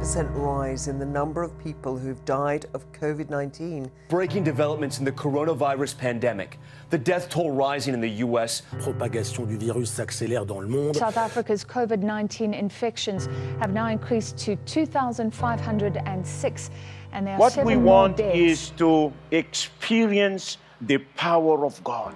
50% 0.00 0.30
rise 0.34 0.88
in 0.88 0.98
the 0.98 1.04
number 1.04 1.42
of 1.42 1.58
people 1.58 1.98
who've 1.98 2.24
died 2.24 2.64
of 2.72 2.90
COVID 2.92 3.28
19. 3.28 3.90
Breaking 4.08 4.42
developments 4.42 4.98
in 4.98 5.04
the 5.04 5.12
coronavirus 5.12 5.98
pandemic. 5.98 6.58
The 6.88 6.96
death 6.96 7.28
toll 7.28 7.50
rising 7.50 7.92
in 7.92 8.00
the 8.00 8.08
U.S. 8.24 8.62
propagation 8.80 9.44
du 9.44 9.58
virus 9.58 9.90
s'accélère 9.90 10.46
dans 10.46 10.62
le 10.62 10.68
monde. 10.68 10.96
South 10.96 11.18
Africa's 11.18 11.62
COVID 11.64 12.02
19 12.02 12.54
infections 12.54 13.28
have 13.60 13.74
now 13.74 13.88
increased 13.88 14.38
to 14.38 14.56
2,506, 14.64 16.70
and 17.12 17.26
there 17.26 17.34
are 17.34 17.38
What 17.38 17.52
seven 17.52 17.66
we 17.66 17.74
more 17.74 17.84
want 17.84 18.16
deaths. 18.16 18.38
is 18.38 18.70
to 18.78 19.12
experience 19.32 20.56
the 20.80 20.96
power 21.16 21.66
of 21.66 21.84
God 21.84 22.14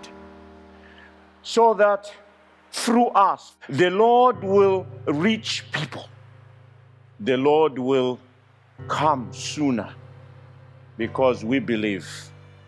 so 1.42 1.74
that 1.74 2.10
through 2.72 3.08
us 3.08 3.56
the 3.68 3.90
Lord 3.90 4.42
will 4.42 4.86
reach 5.06 5.64
people. 5.70 6.08
The 7.24 7.38
Lord 7.38 7.78
will 7.78 8.18
come 8.86 9.32
sooner 9.32 9.94
because 10.98 11.42
we 11.42 11.58
believe 11.58 12.06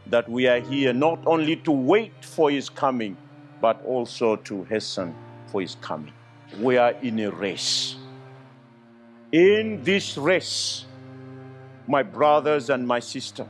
that 0.07 0.27
we 0.31 0.47
are 0.49 0.61
here 0.61 0.95
not 0.95 1.19
only 1.27 1.57
to 1.57 1.71
wait 1.71 2.25
for 2.25 2.51
His 2.51 2.71
coming, 2.71 3.19
but 3.61 3.85
also 3.85 4.37
to 4.37 4.65
hasten 4.65 5.15
for 5.49 5.61
His 5.61 5.77
coming. 5.83 6.15
We 6.59 6.79
are 6.79 6.93
in 7.03 7.19
a 7.21 7.31
race. 7.31 7.97
In 9.31 9.85
this 9.85 10.17
race, 10.17 10.87
my 11.87 12.03
brothers 12.03 12.71
and 12.71 12.89
my 12.89 13.01
sister. 13.01 13.47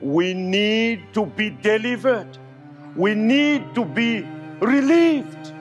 We 0.00 0.34
need 0.34 1.14
to 1.14 1.24
be 1.24 1.50
delivered. 1.50 2.36
We 2.96 3.14
need 3.14 3.76
to 3.76 3.84
be 3.84 4.26
relieved. 4.60 5.52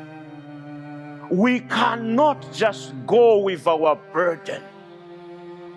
We 1.30 1.62
cannot 1.62 2.52
just 2.54 2.94
go 3.06 3.40
with 3.40 3.68
our 3.68 3.96
burden 4.14 4.64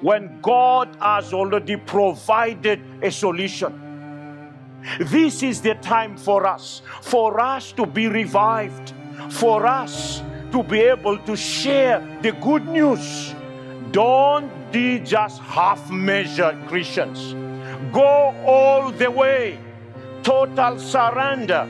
when 0.00 0.40
God 0.40 0.96
has 1.00 1.32
already 1.32 1.76
provided 1.76 2.80
a 3.02 3.10
solution. 3.10 3.88
This 4.98 5.42
is 5.42 5.60
the 5.60 5.74
time 5.74 6.16
for 6.16 6.46
us, 6.46 6.82
for 7.02 7.40
us 7.40 7.72
to 7.72 7.84
be 7.84 8.06
revived, 8.06 8.94
for 9.30 9.66
us 9.66 10.22
to 10.52 10.62
be 10.62 10.80
able 10.80 11.18
to 11.18 11.36
share 11.36 12.00
the 12.22 12.32
good 12.32 12.66
news. 12.66 13.34
Don't 13.90 14.50
be 14.72 15.00
just 15.00 15.40
half 15.42 15.90
measured 15.90 16.56
Christians. 16.66 17.34
Go 17.92 18.34
all 18.46 18.90
the 18.90 19.10
way, 19.10 19.58
total 20.22 20.78
surrender, 20.78 21.68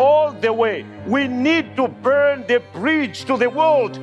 all 0.00 0.32
the 0.32 0.50
way. 0.50 0.84
We 1.06 1.28
need 1.28 1.76
to 1.76 1.86
burn 1.86 2.46
the 2.46 2.62
bridge 2.72 3.26
to 3.26 3.36
the 3.36 3.50
world. 3.50 4.00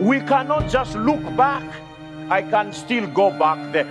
We 0.00 0.18
cannot 0.20 0.68
just 0.68 0.96
look 0.96 1.22
back. 1.36 1.64
I 2.28 2.42
can 2.42 2.72
still 2.72 3.06
go 3.06 3.30
back 3.38 3.72
there. 3.72 3.86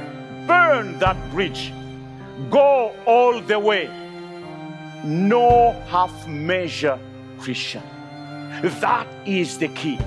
Burn 0.46 1.00
that 1.00 1.18
bridge. 1.32 1.72
Go 2.50 2.94
all 3.06 3.40
the 3.40 3.58
way. 3.58 3.90
No 5.06 5.72
half 5.88 6.28
measure 6.28 7.00
Christian. 7.40 7.84
That 8.82 9.08
is 9.26 9.58
the 9.58 9.70
key. 9.70 10.00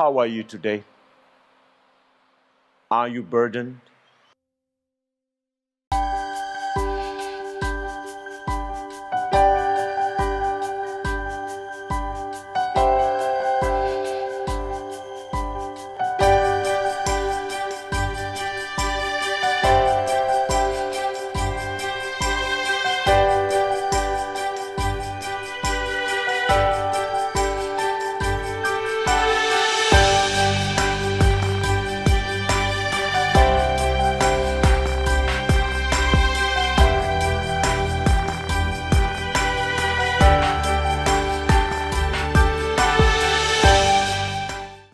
How 0.00 0.16
are 0.16 0.26
you 0.26 0.42
today? 0.42 0.84
Are 2.90 3.06
you 3.06 3.22
burdened? 3.22 3.89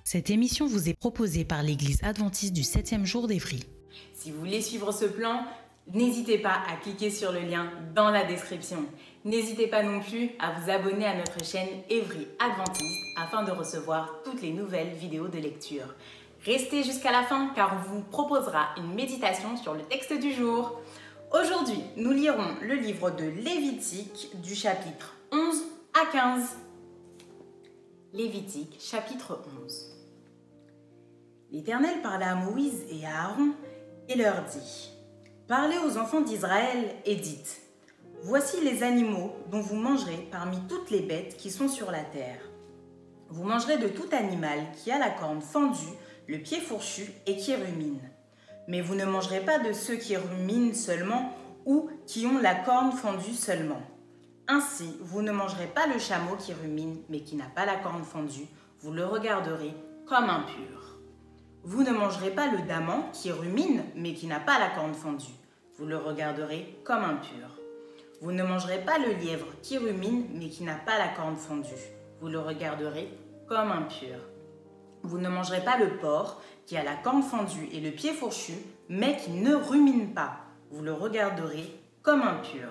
Cette 0.09 0.31
émission 0.31 0.69
vous 0.69 0.89
est 0.89 0.95
proposée 0.95 1.45
par 1.45 1.65
l'Église 1.65 1.99
adventiste 2.05 2.53
du 2.53 2.63
7e 2.63 3.05
jour 3.05 3.27
d'Évry. 3.27 3.65
Si 4.15 4.31
vous 4.31 4.39
voulez 4.39 4.63
suivre 4.63 4.93
ce 4.93 5.05
plan, 5.05 5.41
n'hésitez 5.93 6.39
pas 6.39 6.63
à 6.71 6.77
cliquer 6.77 7.11
sur 7.11 7.33
le 7.33 7.41
lien 7.41 7.73
dans 7.93 8.11
la 8.11 8.23
description. 8.23 8.85
N'hésitez 9.25 9.67
pas 9.67 9.83
non 9.83 9.99
plus 9.99 10.31
à 10.39 10.53
vous 10.53 10.71
abonner 10.71 11.07
à 11.07 11.17
notre 11.17 11.45
chaîne 11.45 11.83
Evry 11.91 12.29
Adventiste 12.39 13.05
afin 13.21 13.43
de 13.43 13.51
recevoir 13.51 14.23
toutes 14.25 14.43
les 14.43 14.53
nouvelles 14.53 14.95
vidéos 14.95 15.27
de 15.27 15.39
lecture. 15.39 15.93
Restez 16.45 16.85
jusqu'à 16.85 17.11
la 17.11 17.25
fin 17.25 17.51
car 17.57 17.77
on 17.77 17.93
vous 17.93 18.03
proposera 18.03 18.77
une 18.77 18.95
méditation 18.95 19.57
sur 19.57 19.75
le 19.75 19.83
texte 19.83 20.17
du 20.21 20.33
jour. 20.33 20.81
Aujourd'hui, 21.33 21.81
nous 21.97 22.13
lirons 22.13 22.55
le 22.63 22.77
livre 22.77 23.11
de 23.11 23.25
Lévitique 23.25 24.31
du 24.41 24.55
chapitre 24.55 25.17
11 25.33 25.63
à 26.01 26.13
15. 26.13 26.57
Lévitique 28.13 28.77
chapitre 28.79 29.41
11. 29.65 29.96
L'Éternel 31.53 32.03
parla 32.03 32.33
à 32.33 32.35
Moïse 32.35 32.85
et 32.91 33.07
à 33.07 33.25
Aaron 33.25 33.53
et 34.09 34.17
leur 34.17 34.43
dit 34.43 34.91
Parlez 35.47 35.79
aux 35.79 35.97
enfants 35.97 36.21
d'Israël 36.21 36.97
et 37.05 37.15
dites 37.15 37.63
Voici 38.23 38.61
les 38.65 38.83
animaux 38.83 39.33
dont 39.51 39.61
vous 39.61 39.77
mangerez 39.77 40.27
parmi 40.33 40.59
toutes 40.69 40.91
les 40.91 41.03
bêtes 41.03 41.37
qui 41.37 41.53
sont 41.53 41.69
sur 41.69 41.93
la 41.93 42.03
terre. 42.03 42.41
Vous 43.29 43.45
mangerez 43.45 43.79
de 43.79 43.87
tout 43.87 44.09
animal 44.11 44.59
qui 44.77 44.91
a 44.91 44.99
la 44.99 45.11
corne 45.11 45.41
fendue, 45.41 45.95
le 46.27 46.39
pied 46.39 46.61
fourchu 46.61 47.13
et 47.27 47.37
qui 47.37 47.55
rumine. 47.55 48.01
Mais 48.67 48.81
vous 48.81 48.97
ne 48.97 49.05
mangerez 49.05 49.41
pas 49.41 49.61
de 49.61 49.73
ceux 49.73 49.97
qui 49.97 50.17
ruminent 50.17 50.75
seulement 50.75 51.33
ou 51.65 51.89
qui 52.07 52.27
ont 52.27 52.39
la 52.39 52.57
corne 52.57 52.91
fendue 52.91 53.35
seulement. 53.35 53.83
Ainsi, 54.49 54.97
vous 55.01 55.23
ne 55.23 55.31
mangerez 55.33 55.69
pas 55.69 55.87
le 55.87 56.01
chameau 56.01 56.35
qui 56.37 56.53
rumine 56.53 57.03
mais 57.09 57.21
qui 57.21 57.37
n'a 57.37 57.49
pas 57.55 57.67
la 57.67 57.77
corne 57.77 58.05
fendue, 58.05 58.49
vous 58.81 58.93
le 58.93 59.07
regarderez 59.07 59.75
comme 60.07 60.31
impur. 60.31 60.86
Vous 61.69 61.83
ne 61.83 61.91
mangerez 61.91 62.31
pas 62.31 62.47
le 62.47 62.63
daman 62.63 63.11
qui 63.13 63.33
rumine 63.33 63.83
mais 63.97 64.15
qui 64.15 64.29
n'a 64.29 64.39
pas 64.39 64.61
la 64.61 64.71
corne 64.71 64.95
fendue. 64.95 65.35
Vous 65.77 65.85
le 65.85 65.97
regarderez 65.97 66.79
comme 66.85 67.03
impur. 67.03 67.59
Vous 68.21 68.31
ne 68.31 68.45
mangerez 68.45 68.79
pas 68.79 68.99
le 68.99 69.15
lièvre 69.15 69.49
qui 69.63 69.77
rumine 69.77 70.29
mais 70.33 70.49
qui 70.49 70.63
n'a 70.63 70.77
pas 70.77 70.97
la 70.97 71.09
corne 71.09 71.35
fendue. 71.35 71.91
Vous 72.21 72.29
le 72.29 72.39
regarderez 72.39 73.09
comme 73.49 73.73
impur. 73.73 74.15
Vous 75.03 75.19
ne 75.19 75.29
mangerez 75.29 75.65
pas 75.65 75.77
le 75.77 75.97
porc 75.97 76.41
qui 76.67 76.77
a 76.77 76.85
la 76.85 76.95
corne 76.95 77.25
fendue 77.25 77.69
et 77.73 77.81
le 77.81 77.91
pied 77.91 78.13
fourchu, 78.13 78.55
mais 78.89 79.17
qui 79.17 79.33
ne 79.33 79.57
rumine 79.57 80.15
pas. 80.15 80.37
Vous 80.71 80.85
le 80.85 80.93
regarderez 80.93 81.67
comme 82.05 82.23
impur. 82.23 82.69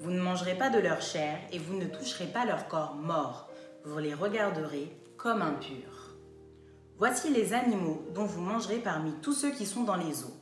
Vous 0.00 0.10
ne 0.10 0.22
mangerez 0.22 0.54
pas 0.54 0.70
de 0.70 0.78
leur 0.78 1.02
chair 1.02 1.36
et 1.52 1.58
vous 1.58 1.76
ne 1.76 1.84
toucherez 1.84 2.28
pas 2.28 2.46
leur 2.46 2.68
corps 2.68 2.94
mort. 2.94 3.50
Vous 3.84 3.98
les 3.98 4.14
regarderez 4.14 4.90
comme 5.18 5.42
impurs. 5.42 6.03
Voici 6.96 7.28
les 7.30 7.52
animaux 7.52 8.02
dont 8.14 8.24
vous 8.24 8.40
mangerez 8.40 8.78
parmi 8.78 9.12
tous 9.20 9.32
ceux 9.32 9.50
qui 9.50 9.66
sont 9.66 9.82
dans 9.82 9.96
les 9.96 10.22
eaux. 10.22 10.36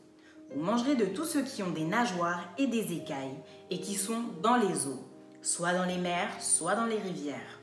Vous 0.54 0.62
mangerez 0.62 0.96
de 0.96 1.06
tous 1.06 1.24
ceux 1.24 1.42
qui 1.42 1.62
ont 1.62 1.70
des 1.70 1.86
nageoires 1.86 2.44
et 2.58 2.66
des 2.66 2.92
écailles 2.92 3.38
et 3.70 3.80
qui 3.80 3.94
sont 3.94 4.22
dans 4.42 4.56
les 4.56 4.86
eaux, 4.86 5.02
soit 5.40 5.72
dans 5.72 5.86
les 5.86 5.96
mers, 5.96 6.28
soit 6.42 6.74
dans 6.74 6.84
les 6.84 6.98
rivières. 6.98 7.60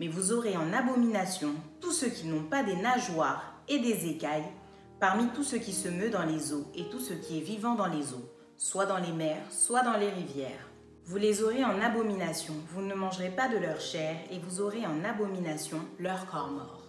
Mais 0.00 0.08
vous 0.08 0.32
aurez 0.32 0.56
en 0.56 0.72
abomination 0.72 1.54
tous 1.80 1.92
ceux 1.92 2.08
qui 2.08 2.26
n'ont 2.26 2.42
pas 2.42 2.64
des 2.64 2.74
nageoires 2.74 3.62
et 3.68 3.78
des 3.78 4.08
écailles 4.08 4.50
parmi 4.98 5.28
tous 5.28 5.44
ceux 5.44 5.58
qui 5.58 5.72
se 5.72 5.88
meut 5.88 6.10
dans 6.10 6.24
les 6.24 6.52
eaux 6.52 6.66
et 6.74 6.88
tout 6.90 7.00
ce 7.00 7.12
qui 7.12 7.38
est 7.38 7.42
vivant 7.42 7.76
dans 7.76 7.86
les 7.86 8.12
eaux, 8.12 8.28
soit 8.56 8.86
dans 8.86 8.98
les 8.98 9.12
mers, 9.12 9.42
soit 9.50 9.82
dans 9.82 9.96
les 9.96 10.10
rivières. 10.10 10.68
Vous 11.04 11.16
les 11.16 11.44
aurez 11.44 11.64
en 11.64 11.80
abomination, 11.80 12.54
vous 12.74 12.82
ne 12.82 12.94
mangerez 12.94 13.30
pas 13.30 13.48
de 13.48 13.58
leur 13.58 13.80
chair, 13.80 14.16
et 14.32 14.38
vous 14.40 14.60
aurez 14.60 14.84
en 14.86 15.04
abomination 15.04 15.78
leur 15.98 16.26
corps 16.26 16.50
mort. 16.50 16.81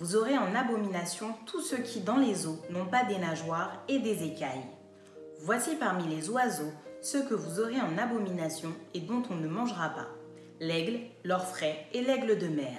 Vous 0.00 0.16
aurez 0.16 0.38
en 0.38 0.54
abomination 0.54 1.34
tous 1.44 1.60
ceux 1.60 1.82
qui 1.82 2.00
dans 2.00 2.16
les 2.16 2.46
eaux 2.46 2.58
n'ont 2.70 2.86
pas 2.86 3.04
des 3.04 3.18
nageoires 3.18 3.84
et 3.86 3.98
des 3.98 4.24
écailles. 4.24 4.64
Voici 5.40 5.76
parmi 5.76 6.08
les 6.08 6.30
oiseaux 6.30 6.72
ceux 7.02 7.22
que 7.26 7.34
vous 7.34 7.60
aurez 7.60 7.78
en 7.78 7.98
abomination 7.98 8.72
et 8.94 9.00
dont 9.00 9.22
on 9.28 9.34
ne 9.34 9.46
mangera 9.46 9.90
pas. 9.90 10.08
L'aigle, 10.58 11.00
l'orfraie 11.22 11.86
et 11.92 12.00
l'aigle 12.00 12.38
de 12.38 12.48
mer, 12.48 12.78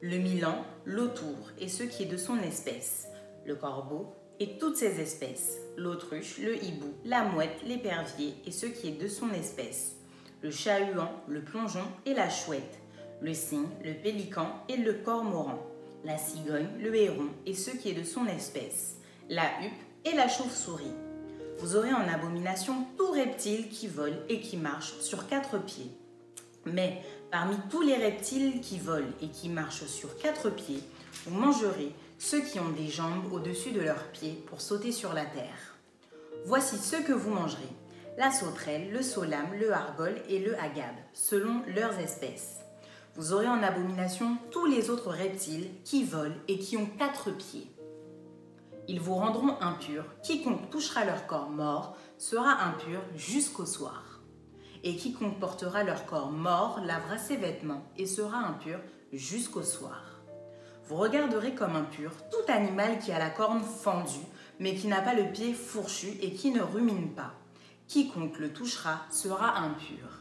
le 0.00 0.18
milan, 0.18 0.64
l'autour 0.84 1.50
et 1.58 1.66
ce 1.66 1.82
qui 1.82 2.04
est 2.04 2.06
de 2.06 2.16
son 2.16 2.38
espèce, 2.38 3.08
le 3.44 3.56
corbeau 3.56 4.14
et 4.38 4.56
toutes 4.58 4.76
ses 4.76 5.00
espèces, 5.00 5.58
l'autruche, 5.76 6.38
le 6.38 6.54
hibou, 6.62 6.94
la 7.04 7.24
mouette, 7.24 7.64
l'épervier 7.66 8.36
et 8.46 8.52
ce 8.52 8.66
qui 8.66 8.86
est 8.86 9.02
de 9.02 9.08
son 9.08 9.30
espèce, 9.32 9.96
le 10.40 10.52
chat-huant, 10.52 11.10
le 11.26 11.42
plongeon 11.42 11.84
et 12.06 12.14
la 12.14 12.30
chouette, 12.30 12.78
le 13.20 13.34
cygne, 13.34 13.66
le 13.84 13.94
pélican 13.94 14.52
et 14.68 14.76
le 14.76 14.92
cormoran, 14.92 15.58
la 16.04 16.18
cigogne, 16.18 16.68
le 16.78 16.94
héron 16.94 17.28
et 17.46 17.54
ce 17.54 17.70
qui 17.70 17.90
est 17.90 17.94
de 17.94 18.04
son 18.04 18.26
espèce, 18.26 18.96
la 19.28 19.44
huppe 19.62 19.72
et 20.04 20.14
la 20.14 20.28
chauve-souris. 20.28 20.94
Vous 21.58 21.76
aurez 21.76 21.92
en 21.92 22.08
abomination 22.08 22.86
tout 22.96 23.10
reptile 23.10 23.68
qui 23.68 23.86
vole 23.86 24.16
et 24.28 24.40
qui 24.40 24.56
marche 24.56 24.98
sur 25.00 25.26
quatre 25.26 25.58
pieds. 25.58 25.90
Mais 26.64 27.02
parmi 27.30 27.56
tous 27.70 27.82
les 27.82 27.96
reptiles 27.96 28.60
qui 28.60 28.78
volent 28.78 29.12
et 29.20 29.28
qui 29.28 29.48
marchent 29.48 29.86
sur 29.86 30.16
quatre 30.18 30.50
pieds, 30.50 30.82
vous 31.26 31.38
mangerez 31.38 31.92
ceux 32.18 32.40
qui 32.40 32.60
ont 32.60 32.70
des 32.70 32.88
jambes 32.88 33.32
au-dessus 33.32 33.72
de 33.72 33.80
leurs 33.80 34.08
pieds 34.12 34.42
pour 34.46 34.60
sauter 34.60 34.92
sur 34.92 35.12
la 35.12 35.24
terre. 35.24 35.76
Voici 36.46 36.76
ceux 36.78 37.02
que 37.02 37.12
vous 37.12 37.30
mangerez 37.30 37.68
la 38.18 38.30
sauterelle, 38.30 38.90
le 38.90 39.02
solame, 39.02 39.54
le 39.58 39.72
argol 39.72 40.14
et 40.28 40.40
le 40.40 40.54
agave, 40.58 40.96
selon 41.12 41.62
leurs 41.74 41.98
espèces. 41.98 42.60
Vous 43.14 43.32
aurez 43.32 43.48
en 43.48 43.62
abomination 43.62 44.36
tous 44.50 44.66
les 44.66 44.90
autres 44.90 45.10
reptiles 45.10 45.68
qui 45.84 46.04
volent 46.04 46.36
et 46.48 46.58
qui 46.58 46.76
ont 46.76 46.86
quatre 46.86 47.30
pieds. 47.30 47.70
Ils 48.88 49.00
vous 49.00 49.14
rendront 49.14 49.60
impurs. 49.60 50.04
Quiconque 50.22 50.70
touchera 50.70 51.04
leur 51.04 51.26
corps 51.26 51.50
mort 51.50 51.96
sera 52.18 52.64
impur 52.64 53.00
jusqu'au 53.14 53.66
soir. 53.66 54.20
Et 54.82 54.96
quiconque 54.96 55.38
portera 55.38 55.84
leur 55.84 56.06
corps 56.06 56.30
mort 56.30 56.80
lavera 56.84 57.18
ses 57.18 57.36
vêtements 57.36 57.84
et 57.96 58.06
sera 58.06 58.38
impur 58.38 58.78
jusqu'au 59.12 59.62
soir. 59.62 60.20
Vous 60.86 60.96
regarderez 60.96 61.54
comme 61.54 61.76
impur 61.76 62.12
tout 62.30 62.52
animal 62.52 62.98
qui 62.98 63.12
a 63.12 63.18
la 63.18 63.30
corne 63.30 63.62
fendue, 63.62 64.26
mais 64.58 64.74
qui 64.74 64.88
n'a 64.88 65.02
pas 65.02 65.14
le 65.14 65.30
pied 65.30 65.52
fourchu 65.52 66.16
et 66.22 66.32
qui 66.32 66.50
ne 66.50 66.62
rumine 66.62 67.14
pas 67.14 67.34
quiconque 67.90 68.38
le 68.38 68.52
touchera 68.52 69.00
sera 69.10 69.58
impur. 69.58 70.19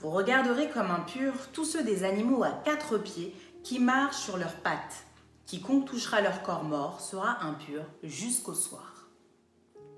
Vous 0.00 0.10
regarderez 0.10 0.70
comme 0.70 0.90
impurs 0.90 1.50
tous 1.52 1.64
ceux 1.64 1.84
des 1.84 2.04
animaux 2.04 2.42
à 2.42 2.50
quatre 2.50 2.96
pieds 2.96 3.34
qui 3.62 3.78
marchent 3.78 4.16
sur 4.16 4.38
leurs 4.38 4.56
pattes. 4.56 5.04
Quiconque 5.46 5.84
touchera 5.84 6.22
leur 6.22 6.42
corps 6.42 6.64
mort 6.64 7.00
sera 7.00 7.44
impur 7.44 7.84
jusqu'au 8.02 8.54
soir. 8.54 9.08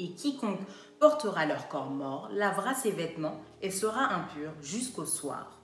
Et 0.00 0.12
quiconque 0.14 0.60
portera 0.99 1.46
leur 1.46 1.69
corps 1.69 1.90
mort 1.90 2.28
lavera 2.32 2.75
ses 2.75 2.90
vêtements 2.90 3.40
et 3.60 3.70
sera 3.70 4.12
impur 4.12 4.50
jusqu'au 4.60 5.06
soir. 5.06 5.60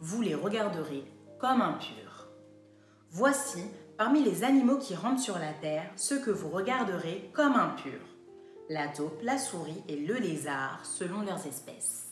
Vous 0.00 0.20
les 0.20 0.34
regarderez 0.34 1.04
comme 1.38 1.62
impurs. 1.62 2.26
Voici, 3.10 3.62
parmi 3.96 4.24
les 4.24 4.42
animaux 4.42 4.78
qui 4.78 4.96
rampent 4.96 5.20
sur 5.20 5.38
la 5.38 5.52
terre, 5.52 5.88
ceux 5.94 6.20
que 6.20 6.30
vous 6.30 6.48
regarderez 6.48 7.30
comme 7.32 7.54
impurs 7.54 8.16
la 8.68 8.88
taupe, 8.88 9.20
la 9.22 9.38
souris 9.38 9.82
et 9.88 9.96
le 9.96 10.14
lézard 10.14 10.80
selon 10.84 11.20
leurs 11.22 11.46
espèces. 11.46 12.10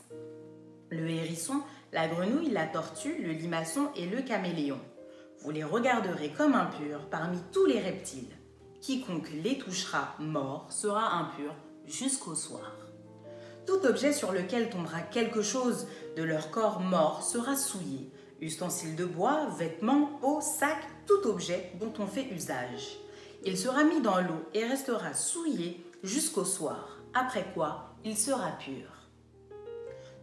Le 0.91 1.09
hérisson, 1.09 1.63
la 1.93 2.09
grenouille, 2.09 2.51
la 2.51 2.67
tortue, 2.67 3.23
le 3.23 3.33
limaçon 3.33 3.89
et 3.97 4.07
le 4.07 4.23
caméléon. 4.23 4.81
Vous 5.41 5.51
les 5.51 5.65
regarderez 5.65 6.31
comme 6.31 6.55
impurs 6.55 7.09
parmi 7.11 7.39
tous 7.53 7.67
les 7.67 7.81
reptiles. 7.81 8.37
Quiconque 8.81 9.31
les 9.43 9.59
touchera 9.59 10.15
mort 10.19 10.67
sera 10.71 11.15
impur 11.15 11.55
jusqu'au 11.87 12.35
soir. 12.35 12.73
Tout 13.67 13.87
objet 13.87 14.13
sur 14.13 14.33
lequel 14.33 14.69
tombera 14.69 15.01
quelque 15.01 15.43
chose 15.43 15.87
de 16.17 16.23
leur 16.23 16.51
corps 16.51 16.81
mort 16.81 17.23
sera 17.23 17.57
souillé. 17.57 18.11
Ustensiles 18.41 18.97
de 18.97 19.07
bois, 19.07 19.49
vêtements, 19.59 20.19
peau, 20.21 20.41
sacs, 20.41 20.87
tout 21.07 21.27
objet 21.29 21.73
dont 21.81 21.93
on 21.99 22.07
fait 22.07 22.29
usage. 22.31 22.99
Il 23.45 23.57
sera 23.57 23.85
mis 23.85 24.01
dans 24.01 24.21
l'eau 24.21 24.45
et 24.53 24.65
restera 24.65 25.15
souillé 25.15 25.85
jusqu'au 26.03 26.45
soir, 26.45 26.99
après 27.15 27.47
quoi 27.55 27.95
il 28.05 28.17
sera 28.17 28.53
pur. 28.53 28.94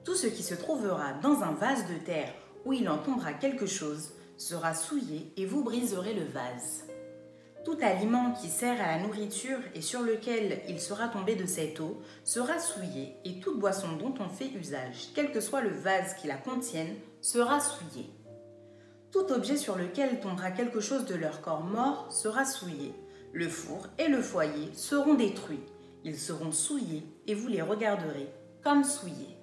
Tout 0.03 0.15
ce 0.15 0.27
qui 0.27 0.41
se 0.41 0.55
trouvera 0.55 1.13
dans 1.21 1.43
un 1.43 1.51
vase 1.51 1.85
de 1.87 1.93
terre 2.03 2.33
où 2.65 2.73
il 2.73 2.89
en 2.89 2.97
tombera 2.97 3.33
quelque 3.33 3.67
chose 3.67 4.13
sera 4.35 4.73
souillé 4.73 5.31
et 5.37 5.45
vous 5.45 5.63
briserez 5.63 6.15
le 6.15 6.25
vase. 6.25 6.85
Tout 7.63 7.77
aliment 7.83 8.33
qui 8.33 8.47
sert 8.47 8.81
à 8.81 8.97
la 8.97 9.03
nourriture 9.03 9.59
et 9.75 9.81
sur 9.81 10.01
lequel 10.01 10.61
il 10.67 10.79
sera 10.79 11.07
tombé 11.07 11.35
de 11.35 11.45
cette 11.45 11.79
eau 11.79 12.01
sera 12.23 12.57
souillé 12.57 13.15
et 13.25 13.39
toute 13.39 13.59
boisson 13.59 13.95
dont 13.97 14.15
on 14.19 14.29
fait 14.29 14.49
usage, 14.49 15.09
quel 15.13 15.31
que 15.31 15.39
soit 15.39 15.61
le 15.61 15.69
vase 15.69 16.15
qui 16.15 16.25
la 16.25 16.37
contienne, 16.37 16.95
sera 17.21 17.59
souillé. 17.59 18.09
Tout 19.11 19.31
objet 19.31 19.57
sur 19.57 19.75
lequel 19.75 20.19
tombera 20.19 20.49
quelque 20.49 20.79
chose 20.79 21.05
de 21.05 21.15
leur 21.15 21.41
corps 21.41 21.63
mort 21.63 22.11
sera 22.11 22.45
souillé. 22.45 22.95
Le 23.33 23.47
four 23.47 23.85
et 23.99 24.07
le 24.07 24.23
foyer 24.23 24.71
seront 24.73 25.13
détruits. 25.13 25.63
Ils 26.03 26.17
seront 26.17 26.51
souillés 26.51 27.03
et 27.27 27.35
vous 27.35 27.47
les 27.47 27.61
regarderez 27.61 28.27
comme 28.63 28.83
souillés. 28.83 29.37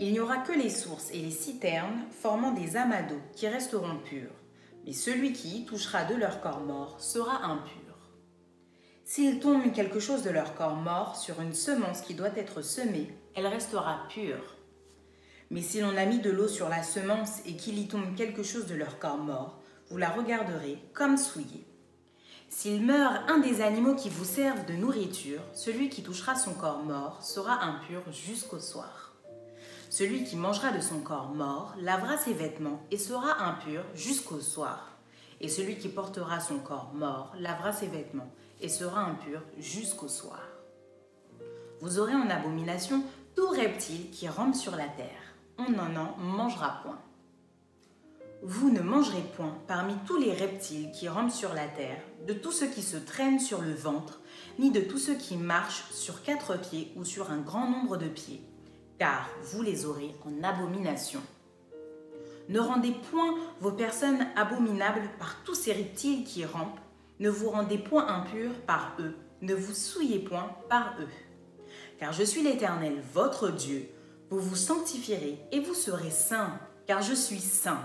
Il 0.00 0.12
n'y 0.12 0.20
aura 0.20 0.36
que 0.36 0.52
les 0.52 0.70
sources 0.70 1.10
et 1.10 1.18
les 1.18 1.32
citernes 1.32 2.04
formant 2.10 2.52
des 2.52 2.76
amas 2.76 3.02
d'eau 3.02 3.20
qui 3.34 3.48
resteront 3.48 3.98
purs, 4.04 4.30
mais 4.86 4.92
celui 4.92 5.32
qui 5.32 5.58
y 5.58 5.64
touchera 5.64 6.04
de 6.04 6.14
leur 6.14 6.40
corps 6.40 6.60
mort 6.60 7.00
sera 7.00 7.44
impur. 7.44 7.72
S'il 9.04 9.40
tombe 9.40 9.72
quelque 9.72 9.98
chose 9.98 10.22
de 10.22 10.30
leur 10.30 10.54
corps 10.54 10.76
mort 10.76 11.16
sur 11.16 11.40
une 11.40 11.54
semence 11.54 12.02
qui 12.02 12.14
doit 12.14 12.36
être 12.36 12.62
semée, 12.62 13.12
elle 13.34 13.48
restera 13.48 14.06
pure. 14.08 14.54
Mais 15.50 15.62
si 15.62 15.80
l'on 15.80 15.96
a 15.96 16.04
mis 16.04 16.20
de 16.20 16.30
l'eau 16.30 16.46
sur 16.46 16.68
la 16.68 16.84
semence 16.84 17.40
et 17.44 17.56
qu'il 17.56 17.78
y 17.78 17.88
tombe 17.88 18.14
quelque 18.14 18.44
chose 18.44 18.66
de 18.66 18.76
leur 18.76 19.00
corps 19.00 19.18
mort, 19.18 19.58
vous 19.90 19.96
la 19.96 20.10
regarderez 20.10 20.78
comme 20.94 21.16
souillée. 21.16 21.66
S'il 22.50 22.84
meurt 22.84 23.28
un 23.28 23.38
des 23.38 23.62
animaux 23.62 23.96
qui 23.96 24.10
vous 24.10 24.24
servent 24.24 24.66
de 24.66 24.74
nourriture, 24.74 25.42
celui 25.54 25.88
qui 25.88 26.04
touchera 26.04 26.36
son 26.36 26.54
corps 26.54 26.84
mort 26.84 27.22
sera 27.24 27.64
impur 27.64 28.02
jusqu'au 28.12 28.60
soir. 28.60 29.07
Celui 29.90 30.24
qui 30.24 30.36
mangera 30.36 30.70
de 30.70 30.80
son 30.80 31.00
corps 31.00 31.30
mort 31.34 31.74
lavera 31.80 32.18
ses 32.18 32.34
vêtements 32.34 32.82
et 32.90 32.98
sera 32.98 33.42
impur 33.44 33.82
jusqu'au 33.94 34.40
soir. 34.40 34.98
Et 35.40 35.48
celui 35.48 35.78
qui 35.78 35.88
portera 35.88 36.40
son 36.40 36.58
corps 36.58 36.92
mort 36.94 37.32
lavera 37.38 37.72
ses 37.72 37.86
vêtements 37.86 38.30
et 38.60 38.68
sera 38.68 39.00
impur 39.00 39.42
jusqu'au 39.56 40.08
soir. 40.08 40.42
Vous 41.80 41.98
aurez 41.98 42.14
en 42.14 42.28
abomination 42.28 43.02
tout 43.34 43.48
reptile 43.48 44.10
qui 44.10 44.28
rampe 44.28 44.54
sur 44.54 44.76
la 44.76 44.88
terre. 44.88 45.34
On 45.56 45.70
n'en 45.70 45.94
en 45.96 46.16
mangera 46.18 46.80
point. 46.82 46.98
Vous 48.42 48.70
ne 48.70 48.80
mangerez 48.80 49.22
point 49.36 49.56
parmi 49.66 49.94
tous 50.06 50.16
les 50.16 50.32
reptiles 50.32 50.92
qui 50.92 51.08
rampent 51.08 51.32
sur 51.32 51.54
la 51.54 51.66
terre, 51.66 52.00
de 52.26 52.34
tout 52.34 52.52
ce 52.52 52.64
qui 52.64 52.82
se 52.82 52.96
traîne 52.96 53.40
sur 53.40 53.62
le 53.62 53.72
ventre, 53.72 54.20
ni 54.58 54.70
de 54.70 54.80
tous 54.80 54.98
ceux 54.98 55.16
qui 55.16 55.36
marchent 55.36 55.84
sur 55.90 56.22
quatre 56.22 56.56
pieds 56.60 56.92
ou 56.94 57.04
sur 57.04 57.30
un 57.30 57.38
grand 57.38 57.68
nombre 57.68 57.96
de 57.96 58.06
pieds, 58.06 58.42
car 58.98 59.28
vous 59.42 59.62
les 59.62 59.86
aurez 59.86 60.14
en 60.26 60.42
abomination. 60.42 61.20
Ne 62.48 62.60
rendez 62.60 62.92
point 63.10 63.34
vos 63.60 63.72
personnes 63.72 64.26
abominables 64.36 65.10
par 65.18 65.42
tous 65.44 65.54
ces 65.54 65.72
reptiles 65.72 66.24
qui 66.24 66.44
rampent, 66.44 66.80
ne 67.20 67.28
vous 67.28 67.50
rendez 67.50 67.78
point 67.78 68.06
impurs 68.08 68.54
par 68.66 68.94
eux, 68.98 69.14
ne 69.42 69.54
vous 69.54 69.74
souillez 69.74 70.18
point 70.18 70.56
par 70.68 70.94
eux. 71.00 71.08
Car 71.98 72.12
je 72.12 72.22
suis 72.22 72.42
l'Éternel, 72.42 73.02
votre 73.12 73.50
Dieu, 73.50 73.88
vous 74.30 74.40
vous 74.40 74.56
sanctifierez 74.56 75.38
et 75.52 75.60
vous 75.60 75.74
serez 75.74 76.10
saints, 76.10 76.58
car 76.86 77.02
je 77.02 77.14
suis 77.14 77.40
saint 77.40 77.84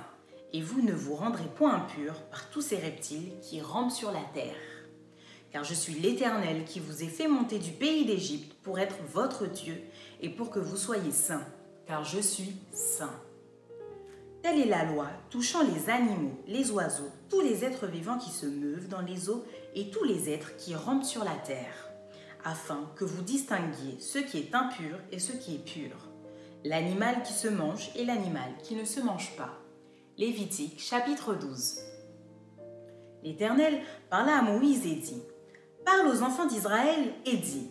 et 0.53 0.61
vous 0.61 0.81
ne 0.81 0.93
vous 0.93 1.15
rendrez 1.15 1.47
point 1.55 1.75
impurs 1.75 2.21
par 2.31 2.49
tous 2.49 2.61
ces 2.61 2.77
reptiles 2.77 3.33
qui 3.41 3.59
rampent 3.59 3.91
sur 3.91 4.11
la 4.11 4.23
terre. 4.33 4.55
Car 5.53 5.63
je 5.63 5.75
suis 5.75 5.93
l'Éternel 5.93 6.65
qui 6.65 6.79
vous 6.79 7.03
ai 7.03 7.07
fait 7.07 7.27
monter 7.27 7.59
du 7.59 7.69
pays 7.69 8.05
d'Égypte 8.05 8.55
pour 8.63 8.79
être 8.79 8.95
votre 9.13 9.45
Dieu 9.45 9.79
et 10.19 10.29
pour 10.29 10.49
que 10.49 10.57
vous 10.57 10.77
soyez 10.77 11.11
saints, 11.11 11.45
car 11.85 12.03
je 12.03 12.19
suis 12.19 12.55
saint. 12.71 13.13
Telle 14.41 14.59
est 14.59 14.65
la 14.65 14.83
loi 14.83 15.09
touchant 15.29 15.61
les 15.61 15.91
animaux, 15.91 16.41
les 16.47 16.71
oiseaux, 16.71 17.11
tous 17.29 17.41
les 17.41 17.63
êtres 17.63 17.85
vivants 17.85 18.17
qui 18.17 18.31
se 18.31 18.47
meuvent 18.47 18.87
dans 18.87 19.01
les 19.01 19.29
eaux 19.29 19.45
et 19.75 19.91
tous 19.91 20.03
les 20.03 20.31
êtres 20.31 20.57
qui 20.57 20.73
rampent 20.73 21.05
sur 21.05 21.23
la 21.23 21.35
terre, 21.35 21.87
afin 22.43 22.89
que 22.95 23.05
vous 23.05 23.21
distinguiez 23.21 23.99
ce 23.99 24.17
qui 24.17 24.39
est 24.39 24.55
impur 24.55 24.97
et 25.11 25.19
ce 25.19 25.33
qui 25.33 25.53
est 25.53 25.63
pur, 25.63 26.09
l'animal 26.63 27.21
qui 27.21 27.33
se 27.33 27.47
mange 27.47 27.91
et 27.95 28.05
l'animal 28.05 28.51
qui 28.63 28.75
ne 28.75 28.85
se 28.85 29.01
mange 29.01 29.35
pas. 29.37 29.59
Lévitique 30.17 30.79
chapitre 30.79 31.35
12. 31.35 31.79
L'Éternel 33.23 33.81
parla 34.09 34.39
à 34.39 34.41
Moïse 34.41 34.85
et 34.85 34.95
dit, 34.95 35.21
Parle 35.85 36.07
aux 36.07 36.21
enfants 36.23 36.45
d'Israël 36.45 37.13
et 37.25 37.37
dit, 37.37 37.69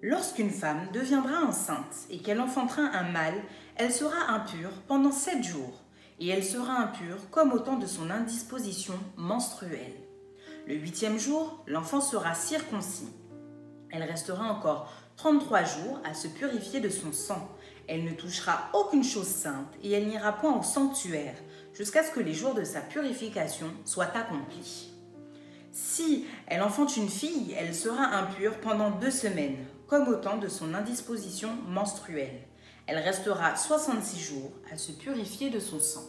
Lorsqu'une 0.00 0.50
femme 0.50 0.88
deviendra 0.92 1.42
enceinte 1.42 2.06
et 2.08 2.18
qu'elle 2.18 2.40
enfantera 2.40 2.82
un 2.82 3.10
mâle, 3.10 3.42
elle 3.74 3.92
sera 3.92 4.32
impure 4.32 4.70
pendant 4.86 5.10
sept 5.10 5.42
jours 5.42 5.82
et 6.20 6.28
elle 6.28 6.44
sera 6.44 6.74
impure 6.74 7.30
comme 7.30 7.52
au 7.52 7.58
temps 7.58 7.78
de 7.78 7.86
son 7.86 8.10
indisposition 8.10 8.94
menstruelle. 9.16 9.96
Le 10.68 10.74
huitième 10.74 11.18
jour, 11.18 11.64
l'enfant 11.66 12.00
sera 12.00 12.34
circoncis. 12.34 13.08
Elle 13.90 14.04
restera 14.04 14.52
encore 14.52 14.92
33 15.16 15.64
jours 15.64 16.00
à 16.04 16.14
se 16.14 16.28
purifier 16.28 16.78
de 16.78 16.90
son 16.90 17.12
sang. 17.12 17.48
Elle 17.88 18.04
ne 18.04 18.12
touchera 18.12 18.68
aucune 18.74 19.02
chose 19.02 19.26
sainte 19.26 19.74
et 19.82 19.90
elle 19.90 20.06
n'ira 20.06 20.32
point 20.32 20.56
au 20.56 20.62
sanctuaire 20.62 21.34
jusqu'à 21.72 22.04
ce 22.04 22.12
que 22.12 22.20
les 22.20 22.34
jours 22.34 22.54
de 22.54 22.64
sa 22.64 22.80
purification 22.82 23.68
soient 23.84 24.16
accomplis. 24.16 24.92
Si 25.80 26.26
elle 26.46 26.62
enfante 26.62 26.96
une 26.96 27.08
fille, 27.08 27.54
elle 27.58 27.74
sera 27.74 28.16
impure 28.16 28.58
pendant 28.60 28.90
deux 28.90 29.10
semaines, 29.10 29.56
comme 29.86 30.08
au 30.08 30.16
temps 30.16 30.38
de 30.38 30.48
son 30.48 30.74
indisposition 30.74 31.50
menstruelle 31.68 32.48
elle 32.88 32.98
restera 32.98 33.54
66 33.54 34.18
jours 34.18 34.50
à 34.72 34.78
se 34.78 34.92
purifier 34.92 35.50
de 35.50 35.60
son 35.60 35.78
sang. 35.78 36.04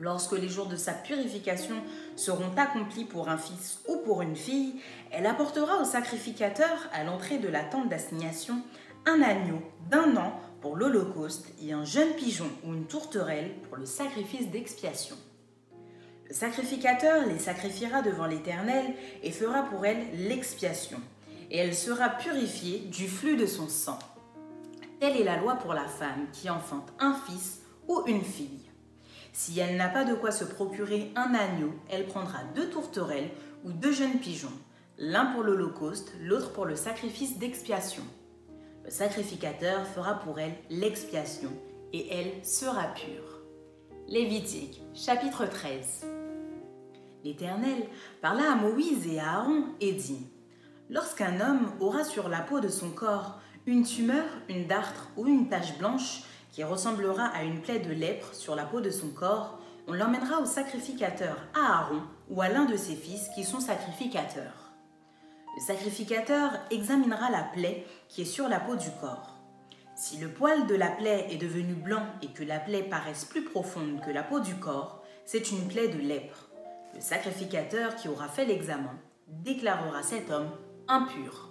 Lorsque 0.00 0.32
les 0.32 0.48
jours 0.48 0.66
de 0.66 0.74
sa 0.74 0.92
purification 0.92 1.76
seront 2.16 2.50
accomplis 2.56 3.04
pour 3.04 3.28
un 3.28 3.38
fils 3.38 3.78
ou 3.88 3.98
pour 3.98 4.22
une 4.22 4.34
fille, 4.34 4.80
elle 5.12 5.26
apportera 5.26 5.80
au 5.80 5.84
sacrificateur 5.84 6.88
à 6.92 7.04
l'entrée 7.04 7.38
de 7.38 7.46
la 7.46 7.62
tente 7.62 7.88
d'assignation 7.88 8.60
un 9.06 9.22
agneau 9.22 9.62
d'un 9.88 10.16
an 10.16 10.32
pour 10.60 10.76
l'Holocauste 10.76 11.46
et 11.62 11.72
un 11.72 11.84
jeune 11.84 12.12
pigeon 12.14 12.50
ou 12.64 12.74
une 12.74 12.86
tourterelle 12.86 13.54
pour 13.68 13.76
le 13.76 13.86
sacrifice 13.86 14.50
d'expiation. 14.50 15.16
Sacrificateur 16.32 17.26
les 17.26 17.38
sacrifiera 17.38 18.00
devant 18.00 18.26
l'Éternel 18.26 18.94
et 19.22 19.30
fera 19.30 19.64
pour 19.64 19.84
elle 19.84 20.02
l'expiation, 20.14 20.98
et 21.50 21.58
elle 21.58 21.74
sera 21.74 22.08
purifiée 22.08 22.78
du 22.78 23.06
flux 23.06 23.36
de 23.36 23.44
son 23.44 23.68
sang. 23.68 23.98
Telle 24.98 25.18
est 25.18 25.24
la 25.24 25.36
loi 25.36 25.56
pour 25.56 25.74
la 25.74 25.86
femme 25.86 26.26
qui 26.32 26.48
enfante 26.48 26.90
un 26.98 27.14
fils 27.14 27.60
ou 27.86 28.02
une 28.06 28.24
fille. 28.24 28.70
Si 29.34 29.60
elle 29.60 29.76
n'a 29.76 29.88
pas 29.88 30.04
de 30.04 30.14
quoi 30.14 30.30
se 30.30 30.44
procurer 30.44 31.12
un 31.16 31.34
agneau, 31.34 31.74
elle 31.90 32.06
prendra 32.06 32.38
deux 32.54 32.70
tourterelles 32.70 33.30
ou 33.64 33.72
deux 33.72 33.92
jeunes 33.92 34.18
pigeons, 34.18 34.52
l'un 34.98 35.26
pour 35.26 35.42
l'Holocauste, 35.42 36.12
l'autre 36.22 36.52
pour 36.52 36.64
le 36.64 36.76
sacrifice 36.76 37.38
d'expiation. 37.38 38.04
Le 38.84 38.90
sacrificateur 38.90 39.86
fera 39.86 40.14
pour 40.14 40.40
elle 40.40 40.54
l'expiation 40.70 41.50
et 41.92 42.14
elle 42.14 42.44
sera 42.44 42.86
pure. 42.94 43.42
Lévitique 44.08 44.82
chapitre 44.94 45.46
13 45.46 46.11
L'Éternel 47.24 47.86
parla 48.20 48.52
à 48.52 48.54
Moïse 48.56 49.06
et 49.06 49.20
à 49.20 49.38
Aaron 49.38 49.64
et 49.80 49.92
dit 49.92 50.26
Lorsqu'un 50.90 51.40
homme 51.40 51.72
aura 51.80 52.04
sur 52.04 52.28
la 52.28 52.40
peau 52.40 52.60
de 52.60 52.68
son 52.68 52.90
corps 52.90 53.40
une 53.64 53.84
tumeur, 53.84 54.24
une 54.48 54.66
dartre 54.66 55.08
ou 55.16 55.26
une 55.26 55.48
tache 55.48 55.78
blanche 55.78 56.24
qui 56.50 56.64
ressemblera 56.64 57.26
à 57.26 57.44
une 57.44 57.60
plaie 57.60 57.78
de 57.78 57.92
lèpre 57.92 58.34
sur 58.34 58.56
la 58.56 58.64
peau 58.64 58.80
de 58.80 58.90
son 58.90 59.08
corps, 59.10 59.58
on 59.86 59.92
l'emmènera 59.92 60.40
au 60.40 60.44
sacrificateur, 60.44 61.36
à 61.54 61.78
Aaron 61.78 62.02
ou 62.28 62.40
à 62.42 62.48
l'un 62.48 62.64
de 62.64 62.76
ses 62.76 62.96
fils 62.96 63.28
qui 63.34 63.44
sont 63.44 63.60
sacrificateurs. 63.60 64.72
Le 65.56 65.62
sacrificateur 65.62 66.50
examinera 66.70 67.30
la 67.30 67.42
plaie 67.42 67.86
qui 68.08 68.22
est 68.22 68.26
sur 68.26 68.48
la 68.48 68.58
peau 68.58 68.74
du 68.74 68.90
corps. 69.00 69.38
Si 69.94 70.18
le 70.18 70.28
poil 70.28 70.66
de 70.66 70.74
la 70.74 70.88
plaie 70.88 71.26
est 71.30 71.36
devenu 71.36 71.74
blanc 71.74 72.04
et 72.22 72.28
que 72.28 72.42
la 72.42 72.58
plaie 72.58 72.82
paraisse 72.82 73.24
plus 73.24 73.44
profonde 73.44 74.00
que 74.04 74.10
la 74.10 74.22
peau 74.22 74.40
du 74.40 74.54
corps, 74.56 75.02
c'est 75.24 75.52
une 75.52 75.68
plaie 75.68 75.88
de 75.88 75.98
lèpre. 75.98 76.51
Le 76.94 77.00
sacrificateur 77.00 77.96
qui 77.96 78.08
aura 78.08 78.28
fait 78.28 78.44
l'examen 78.44 78.98
déclarera 79.28 80.02
cet 80.02 80.30
homme 80.30 80.50
impur. 80.88 81.48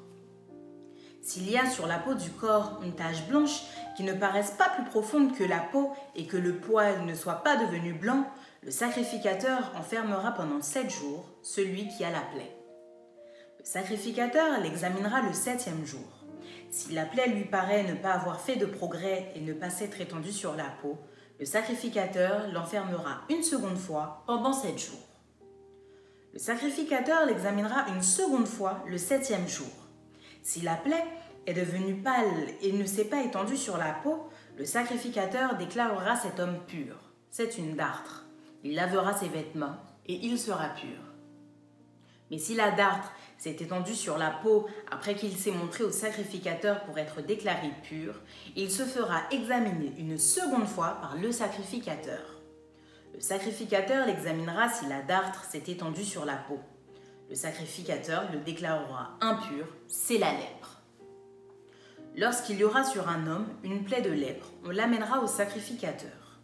S'il 1.21 1.49
y 1.49 1.57
a 1.57 1.69
sur 1.69 1.85
la 1.85 1.99
peau 1.99 2.15
du 2.15 2.29
corps 2.31 2.79
une 2.83 2.95
tache 2.95 3.27
blanche 3.27 3.63
qui 3.95 4.03
ne 4.03 4.13
paraisse 4.13 4.51
pas 4.51 4.69
plus 4.69 4.85
profonde 4.85 5.35
que 5.35 5.43
la 5.43 5.59
peau 5.59 5.93
et 6.15 6.25
que 6.25 6.37
le 6.37 6.55
poil 6.55 7.05
ne 7.05 7.13
soit 7.13 7.43
pas 7.43 7.57
devenu 7.57 7.93
blanc, 7.93 8.25
le 8.63 8.71
sacrificateur 8.71 9.71
enfermera 9.79 10.31
pendant 10.31 10.61
sept 10.61 10.89
jours 10.89 11.25
celui 11.43 11.87
qui 11.89 12.03
a 12.03 12.09
la 12.09 12.21
plaie. 12.21 12.55
Le 13.59 13.65
sacrificateur 13.65 14.59
l'examinera 14.61 15.21
le 15.21 15.33
septième 15.33 15.85
jour. 15.85 16.25
Si 16.71 16.93
la 16.93 17.05
plaie 17.05 17.27
lui 17.27 17.45
paraît 17.45 17.83
ne 17.83 17.93
pas 17.93 18.13
avoir 18.13 18.39
fait 18.39 18.55
de 18.55 18.65
progrès 18.65 19.31
et 19.35 19.41
ne 19.41 19.53
pas 19.53 19.69
s'être 19.69 20.01
étendue 20.01 20.31
sur 20.31 20.55
la 20.55 20.69
peau, 20.81 20.97
le 21.39 21.45
sacrificateur 21.45 22.47
l'enfermera 22.51 23.21
une 23.29 23.43
seconde 23.43 23.77
fois 23.77 24.23
pendant 24.25 24.53
sept 24.53 24.79
jours. 24.79 25.10
Le 26.33 26.39
sacrificateur 26.39 27.25
l'examinera 27.25 27.89
une 27.89 28.01
seconde 28.01 28.47
fois 28.47 28.83
le 28.87 28.97
septième 28.97 29.49
jour. 29.49 29.67
Si 30.41 30.61
la 30.61 30.75
plaie 30.75 31.03
est 31.45 31.53
devenue 31.53 31.95
pâle 31.95 32.47
et 32.61 32.71
ne 32.71 32.85
s'est 32.85 33.05
pas 33.05 33.21
étendue 33.21 33.57
sur 33.57 33.77
la 33.77 33.91
peau, 33.91 34.29
le 34.57 34.63
sacrificateur 34.63 35.57
déclarera 35.57 36.15
cet 36.15 36.39
homme 36.39 36.59
pur. 36.67 36.95
C'est 37.31 37.57
une 37.57 37.75
dartre. 37.75 38.27
Il 38.63 38.75
lavera 38.75 39.13
ses 39.13 39.27
vêtements 39.27 39.75
et 40.05 40.25
il 40.25 40.39
sera 40.39 40.69
pur. 40.69 40.99
Mais 42.29 42.37
si 42.37 42.55
la 42.55 42.71
dartre 42.71 43.11
s'est 43.37 43.57
étendue 43.59 43.95
sur 43.95 44.17
la 44.17 44.29
peau 44.29 44.67
après 44.89 45.15
qu'il 45.15 45.35
s'est 45.35 45.51
montré 45.51 45.83
au 45.83 45.91
sacrificateur 45.91 46.85
pour 46.85 46.97
être 46.97 47.21
déclaré 47.21 47.71
pur, 47.83 48.21
il 48.55 48.71
se 48.71 48.83
fera 48.83 49.23
examiner 49.31 49.93
une 49.97 50.17
seconde 50.17 50.67
fois 50.67 50.97
par 51.01 51.17
le 51.17 51.33
sacrificateur. 51.33 52.30
Le 53.13 53.19
sacrificateur 53.19 54.05
l'examinera 54.05 54.69
si 54.69 54.87
la 54.87 55.01
dartre 55.01 55.43
s'est 55.43 55.63
étendue 55.67 56.05
sur 56.05 56.25
la 56.25 56.35
peau. 56.35 56.59
Le 57.29 57.35
sacrificateur 57.35 58.31
le 58.31 58.39
déclarera 58.39 59.17
impur, 59.21 59.67
c'est 59.87 60.17
la 60.17 60.31
lèpre. 60.31 60.81
Lorsqu'il 62.15 62.57
y 62.57 62.63
aura 62.63 62.83
sur 62.83 63.07
un 63.07 63.25
homme 63.27 63.47
une 63.63 63.83
plaie 63.83 64.01
de 64.01 64.11
lèpre, 64.11 64.47
on 64.65 64.69
l'amènera 64.69 65.21
au 65.21 65.27
sacrificateur. 65.27 66.39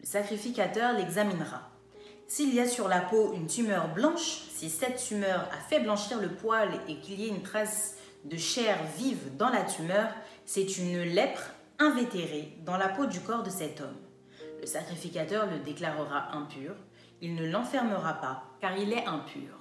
Le 0.00 0.06
sacrificateur 0.06 0.94
l'examinera. 0.94 1.70
S'il 2.26 2.54
y 2.54 2.60
a 2.60 2.66
sur 2.66 2.88
la 2.88 3.00
peau 3.00 3.34
une 3.34 3.46
tumeur 3.46 3.92
blanche, 3.92 4.44
si 4.50 4.70
cette 4.70 4.96
tumeur 4.96 5.48
a 5.52 5.58
fait 5.68 5.80
blanchir 5.80 6.18
le 6.18 6.30
poil 6.30 6.70
et 6.88 6.96
qu'il 6.96 7.20
y 7.20 7.26
ait 7.26 7.28
une 7.28 7.42
trace 7.42 7.96
de 8.24 8.36
chair 8.38 8.78
vive 8.96 9.36
dans 9.36 9.50
la 9.50 9.62
tumeur, 9.62 10.08
c'est 10.46 10.78
une 10.78 11.02
lèpre 11.02 11.42
invétérée 11.78 12.56
dans 12.64 12.78
la 12.78 12.88
peau 12.88 13.06
du 13.06 13.20
corps 13.20 13.42
de 13.42 13.50
cet 13.50 13.80
homme. 13.80 14.01
Le 14.62 14.68
sacrificateur 14.68 15.50
le 15.50 15.58
déclarera 15.58 16.36
impur, 16.36 16.76
il 17.20 17.34
ne 17.34 17.50
l'enfermera 17.50 18.14
pas, 18.20 18.44
car 18.60 18.78
il 18.78 18.92
est 18.92 19.06
impur. 19.06 19.58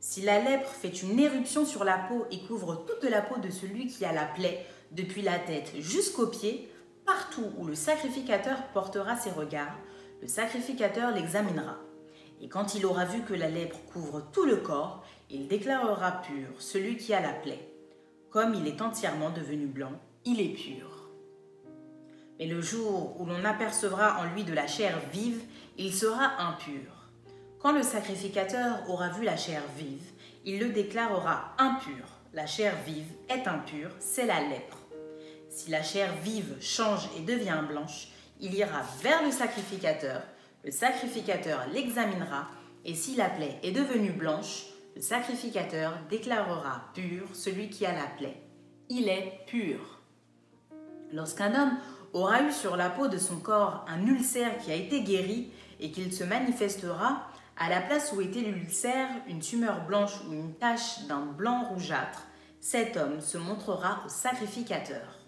Si 0.00 0.22
la 0.22 0.40
lèpre 0.40 0.68
fait 0.68 1.00
une 1.04 1.20
éruption 1.20 1.64
sur 1.64 1.84
la 1.84 1.98
peau 1.98 2.26
et 2.32 2.40
couvre 2.40 2.84
toute 2.86 3.08
la 3.08 3.22
peau 3.22 3.38
de 3.38 3.50
celui 3.50 3.86
qui 3.86 4.04
a 4.04 4.12
la 4.12 4.24
plaie, 4.24 4.66
depuis 4.90 5.22
la 5.22 5.38
tête 5.38 5.70
jusqu'aux 5.78 6.26
pieds, 6.26 6.68
partout 7.06 7.52
où 7.56 7.66
le 7.66 7.76
sacrificateur 7.76 8.66
portera 8.72 9.14
ses 9.14 9.30
regards, 9.30 9.78
le 10.20 10.26
sacrificateur 10.26 11.12
l'examinera. 11.12 11.76
Et 12.40 12.48
quand 12.48 12.74
il 12.74 12.86
aura 12.86 13.04
vu 13.04 13.22
que 13.22 13.34
la 13.34 13.48
lèpre 13.48 13.78
couvre 13.92 14.28
tout 14.32 14.44
le 14.44 14.56
corps, 14.56 15.04
il 15.30 15.46
déclarera 15.46 16.20
pur 16.20 16.48
celui 16.58 16.96
qui 16.96 17.14
a 17.14 17.20
la 17.20 17.32
plaie. 17.32 17.70
Comme 18.30 18.54
il 18.54 18.66
est 18.66 18.82
entièrement 18.82 19.30
devenu 19.30 19.68
blanc, 19.68 19.92
il 20.24 20.40
est 20.40 20.54
pur. 20.54 20.93
Mais 22.38 22.46
le 22.46 22.60
jour 22.60 23.20
où 23.20 23.26
l'on 23.26 23.44
apercevra 23.44 24.20
en 24.20 24.34
lui 24.34 24.44
de 24.44 24.52
la 24.52 24.66
chair 24.66 24.98
vive, 25.12 25.42
il 25.78 25.94
sera 25.94 26.40
impur. 26.40 27.08
Quand 27.60 27.72
le 27.72 27.82
sacrificateur 27.82 28.78
aura 28.88 29.08
vu 29.08 29.24
la 29.24 29.36
chair 29.36 29.62
vive, 29.76 30.12
il 30.44 30.58
le 30.58 30.70
déclarera 30.70 31.54
impur. 31.58 32.04
La 32.32 32.46
chair 32.46 32.74
vive 32.84 33.10
est 33.28 33.46
impure, 33.46 33.90
c'est 34.00 34.26
la 34.26 34.40
lèpre. 34.40 34.78
Si 35.48 35.70
la 35.70 35.82
chair 35.82 36.12
vive 36.22 36.56
change 36.60 37.08
et 37.16 37.20
devient 37.20 37.62
blanche, 37.68 38.08
il 38.40 38.54
ira 38.54 38.82
vers 39.00 39.22
le 39.24 39.30
sacrificateur, 39.30 40.20
le 40.64 40.70
sacrificateur 40.70 41.60
l'examinera, 41.72 42.48
et 42.84 42.94
si 42.94 43.14
la 43.14 43.30
plaie 43.30 43.58
est 43.62 43.70
devenue 43.70 44.10
blanche, 44.10 44.66
le 44.96 45.00
sacrificateur 45.00 45.98
déclarera 46.10 46.90
pur 46.92 47.28
celui 47.32 47.70
qui 47.70 47.86
a 47.86 47.92
la 47.92 48.06
plaie. 48.18 48.36
Il 48.90 49.08
est 49.08 49.40
pur. 49.46 50.00
Lorsqu'un 51.12 51.54
homme 51.54 51.78
aura 52.14 52.42
eu 52.42 52.52
sur 52.52 52.76
la 52.76 52.88
peau 52.88 53.08
de 53.08 53.18
son 53.18 53.36
corps 53.36 53.84
un 53.88 54.06
ulcère 54.06 54.58
qui 54.58 54.72
a 54.72 54.74
été 54.74 55.02
guéri, 55.02 55.50
et 55.80 55.90
qu'il 55.90 56.12
se 56.12 56.24
manifestera 56.24 57.28
à 57.56 57.68
la 57.68 57.80
place 57.80 58.12
où 58.12 58.20
était 58.20 58.40
l'ulcère, 58.40 59.08
une 59.28 59.40
tumeur 59.40 59.84
blanche 59.86 60.14
ou 60.28 60.32
une 60.32 60.54
tache 60.54 61.04
d'un 61.06 61.20
blanc 61.20 61.64
rougeâtre, 61.64 62.26
cet 62.60 62.96
homme 62.96 63.20
se 63.20 63.38
montrera 63.38 64.02
au 64.06 64.08
sacrificateur. 64.08 65.18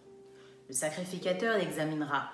Le 0.69 0.75
sacrificateur 0.75 1.59
l'examinera. 1.59 2.31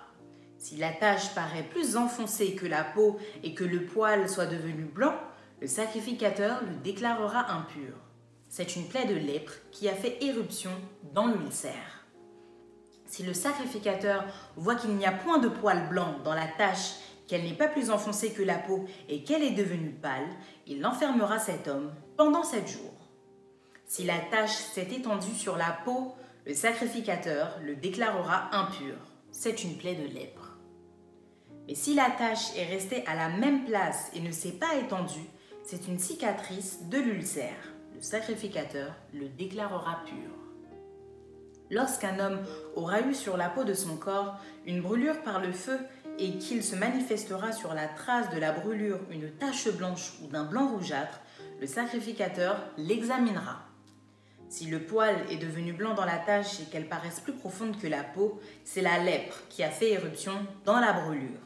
Si 0.57 0.77
la 0.77 0.93
tache 0.93 1.35
paraît 1.35 1.69
plus 1.69 1.97
enfoncée 1.97 2.55
que 2.55 2.67
la 2.67 2.85
peau 2.85 3.19
et 3.43 3.55
que 3.55 3.65
le 3.65 3.85
poil 3.85 4.29
soit 4.29 4.47
devenu 4.47 4.85
blanc, 4.85 5.15
le 5.61 5.67
sacrificateur 5.67 6.63
le 6.63 6.77
déclarera 6.77 7.51
impur. 7.53 7.95
C'est 8.49 8.77
une 8.77 8.87
plaie 8.87 9.07
de 9.07 9.15
lèpre 9.15 9.53
qui 9.71 9.89
a 9.89 9.95
fait 9.95 10.23
éruption 10.23 10.71
dans 11.13 11.27
l'ulcère. 11.27 12.02
Si 13.13 13.23
le 13.23 13.35
sacrificateur 13.35 14.25
voit 14.57 14.75
qu'il 14.75 14.97
n'y 14.97 15.05
a 15.05 15.13
point 15.13 15.37
de 15.37 15.49
poil 15.49 15.87
blanc 15.91 16.17
dans 16.25 16.33
la 16.33 16.47
tache, 16.47 16.95
qu'elle 17.29 17.45
n'est 17.45 17.53
pas 17.53 17.69
plus 17.69 17.91
enfoncée 17.91 18.33
que 18.33 18.43
la 18.43 18.55
peau 18.55 18.87
et 19.07 19.23
qu'elle 19.23 19.43
est 19.43 19.51
devenue 19.51 19.91
pâle, 19.91 20.31
il 20.67 20.87
enfermera 20.87 21.39
cet 21.39 21.69
homme 21.69 21.93
pendant 22.17 22.43
sept 22.43 22.67
jours. 22.67 23.11
Si 23.85 24.05
la 24.05 24.19
tache 24.31 24.55
s'est 24.55 24.89
étendue 24.91 25.35
sur 25.35 25.59
la 25.59 25.77
peau, 25.85 26.15
le 26.47 26.55
sacrificateur 26.55 27.59
le 27.63 27.77
déclarera 27.77 28.49
impur. 28.57 28.95
C'est 29.31 29.63
une 29.63 29.77
plaie 29.77 29.95
de 29.95 30.09
lèpre. 30.09 30.57
Mais 31.69 31.75
si 31.75 31.93
la 31.93 32.09
tache 32.17 32.57
est 32.57 32.65
restée 32.65 33.07
à 33.07 33.15
la 33.15 33.29
même 33.29 33.67
place 33.67 34.11
et 34.15 34.21
ne 34.21 34.33
s'est 34.33 34.53
pas 34.53 34.75
étendue, 34.77 35.29
c'est 35.65 35.87
une 35.87 35.99
cicatrice 35.99 36.89
de 36.89 36.97
l'ulcère. 36.97 37.75
Le 37.95 38.01
sacrificateur 38.01 38.95
le 39.13 39.29
déclarera 39.29 40.01
pur. 40.07 40.42
Lorsqu'un 41.73 42.21
homme 42.21 42.39
aura 42.77 43.01
eu 43.01 43.15
sur 43.15 43.37
la 43.37 43.49
peau 43.49 43.65
de 43.65 43.75
son 43.75 43.97
corps 43.97 44.39
une 44.65 44.81
brûlure 44.81 45.21
par 45.23 45.41
le 45.41 45.51
feu 45.51 45.77
et 46.21 46.39
qu'il 46.39 46.63
se 46.63 46.77
manifestera 46.77 47.51
sur 47.51 47.75
la 47.75 47.89
trace 47.89 48.31
de 48.31 48.39
la 48.39 48.53
brûlure 48.53 49.01
une 49.11 49.33
tache 49.33 49.69
blanche 49.73 50.13
ou 50.23 50.29
d'un 50.29 50.45
blanc 50.45 50.69
rougeâtre, 50.69 51.21
le 51.61 51.67
sacrificateur 51.67 52.57
l'examinera. 52.77 53.63
Si 54.49 54.67
le 54.67 54.85
poil 54.85 55.17
est 55.29 55.39
devenu 55.39 55.73
blanc 55.73 55.95
dans 55.95 56.05
la 56.05 56.19
tache 56.19 56.61
et 56.61 56.65
qu'elle 56.67 56.89
paraisse 56.89 57.19
plus 57.19 57.33
profonde 57.33 57.77
que 57.81 57.89
la 57.89 58.05
peau, 58.05 58.41
c'est 58.63 58.83
la 58.83 59.03
lèpre 59.03 59.43
qui 59.49 59.65
a 59.65 59.71
fait 59.71 59.91
éruption 59.91 60.35
dans 60.65 60.79
la 60.79 60.93
brûlure 60.93 61.41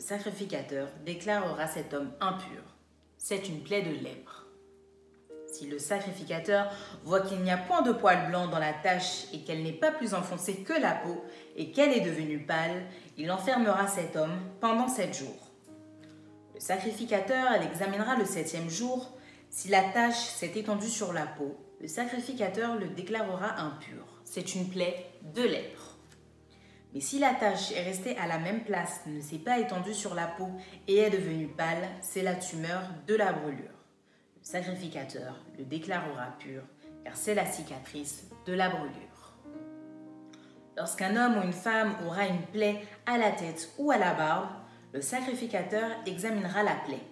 sacrificateur 0.00 0.88
déclarera 1.04 1.66
cet 1.66 1.92
homme 1.92 2.10
impur. 2.20 2.62
C'est 3.18 3.48
une 3.48 3.62
plaie 3.62 3.82
de 3.82 4.02
lèpre. 4.02 4.39
Si 5.52 5.66
le 5.66 5.78
sacrificateur 5.78 6.70
voit 7.04 7.20
qu'il 7.20 7.40
n'y 7.40 7.50
a 7.50 7.56
point 7.56 7.82
de 7.82 7.92
poil 7.92 8.28
blanc 8.28 8.46
dans 8.48 8.58
la 8.58 8.72
tache 8.72 9.24
et 9.32 9.40
qu'elle 9.40 9.62
n'est 9.62 9.72
pas 9.72 9.90
plus 9.90 10.14
enfoncée 10.14 10.58
que 10.58 10.72
la 10.72 10.92
peau 10.92 11.24
et 11.56 11.72
qu'elle 11.72 11.92
est 11.92 12.00
devenue 12.00 12.44
pâle, 12.46 12.84
il 13.18 13.30
enfermera 13.30 13.88
cet 13.88 14.16
homme 14.16 14.38
pendant 14.60 14.88
sept 14.88 15.16
jours. 15.16 15.50
Le 16.54 16.60
sacrificateur 16.60 17.58
l'examinera 17.60 18.16
le 18.16 18.24
septième 18.24 18.70
jour. 18.70 19.16
Si 19.50 19.68
la 19.68 19.82
tache 19.82 20.28
s'est 20.28 20.52
étendue 20.54 20.88
sur 20.88 21.12
la 21.12 21.26
peau, 21.26 21.56
le 21.80 21.88
sacrificateur 21.88 22.76
le 22.76 22.88
déclarera 22.88 23.58
impur. 23.60 24.04
C'est 24.24 24.54
une 24.54 24.68
plaie 24.68 25.06
de 25.34 25.42
lèpre. 25.42 25.96
Mais 26.94 27.00
si 27.00 27.18
la 27.18 27.34
tache 27.34 27.72
est 27.72 27.82
restée 27.82 28.16
à 28.18 28.26
la 28.26 28.38
même 28.38 28.64
place, 28.64 29.00
ne 29.06 29.20
s'est 29.20 29.38
pas 29.38 29.58
étendue 29.58 29.94
sur 29.94 30.14
la 30.14 30.26
peau 30.26 30.50
et 30.88 30.98
est 30.98 31.10
devenue 31.10 31.48
pâle, 31.48 31.88
c'est 32.00 32.22
la 32.22 32.34
tumeur 32.34 32.82
de 33.06 33.14
la 33.14 33.32
brûlure. 33.32 33.79
Le 34.40 34.46
sacrificateur 34.46 35.36
le 35.58 35.64
déclarera 35.64 36.36
pur, 36.38 36.62
car 37.04 37.16
c'est 37.16 37.34
la 37.34 37.46
cicatrice 37.46 38.24
de 38.46 38.52
la 38.52 38.68
brûlure. 38.68 39.36
Lorsqu'un 40.76 41.16
homme 41.16 41.38
ou 41.38 41.44
une 41.44 41.52
femme 41.52 41.94
aura 42.06 42.26
une 42.26 42.42
plaie 42.52 42.82
à 43.06 43.18
la 43.18 43.30
tête 43.30 43.70
ou 43.78 43.90
à 43.90 43.98
la 43.98 44.14
barbe, 44.14 44.50
le 44.92 45.00
sacrificateur 45.00 45.90
examinera 46.06 46.62
la 46.62 46.74
plaie. 46.86 47.02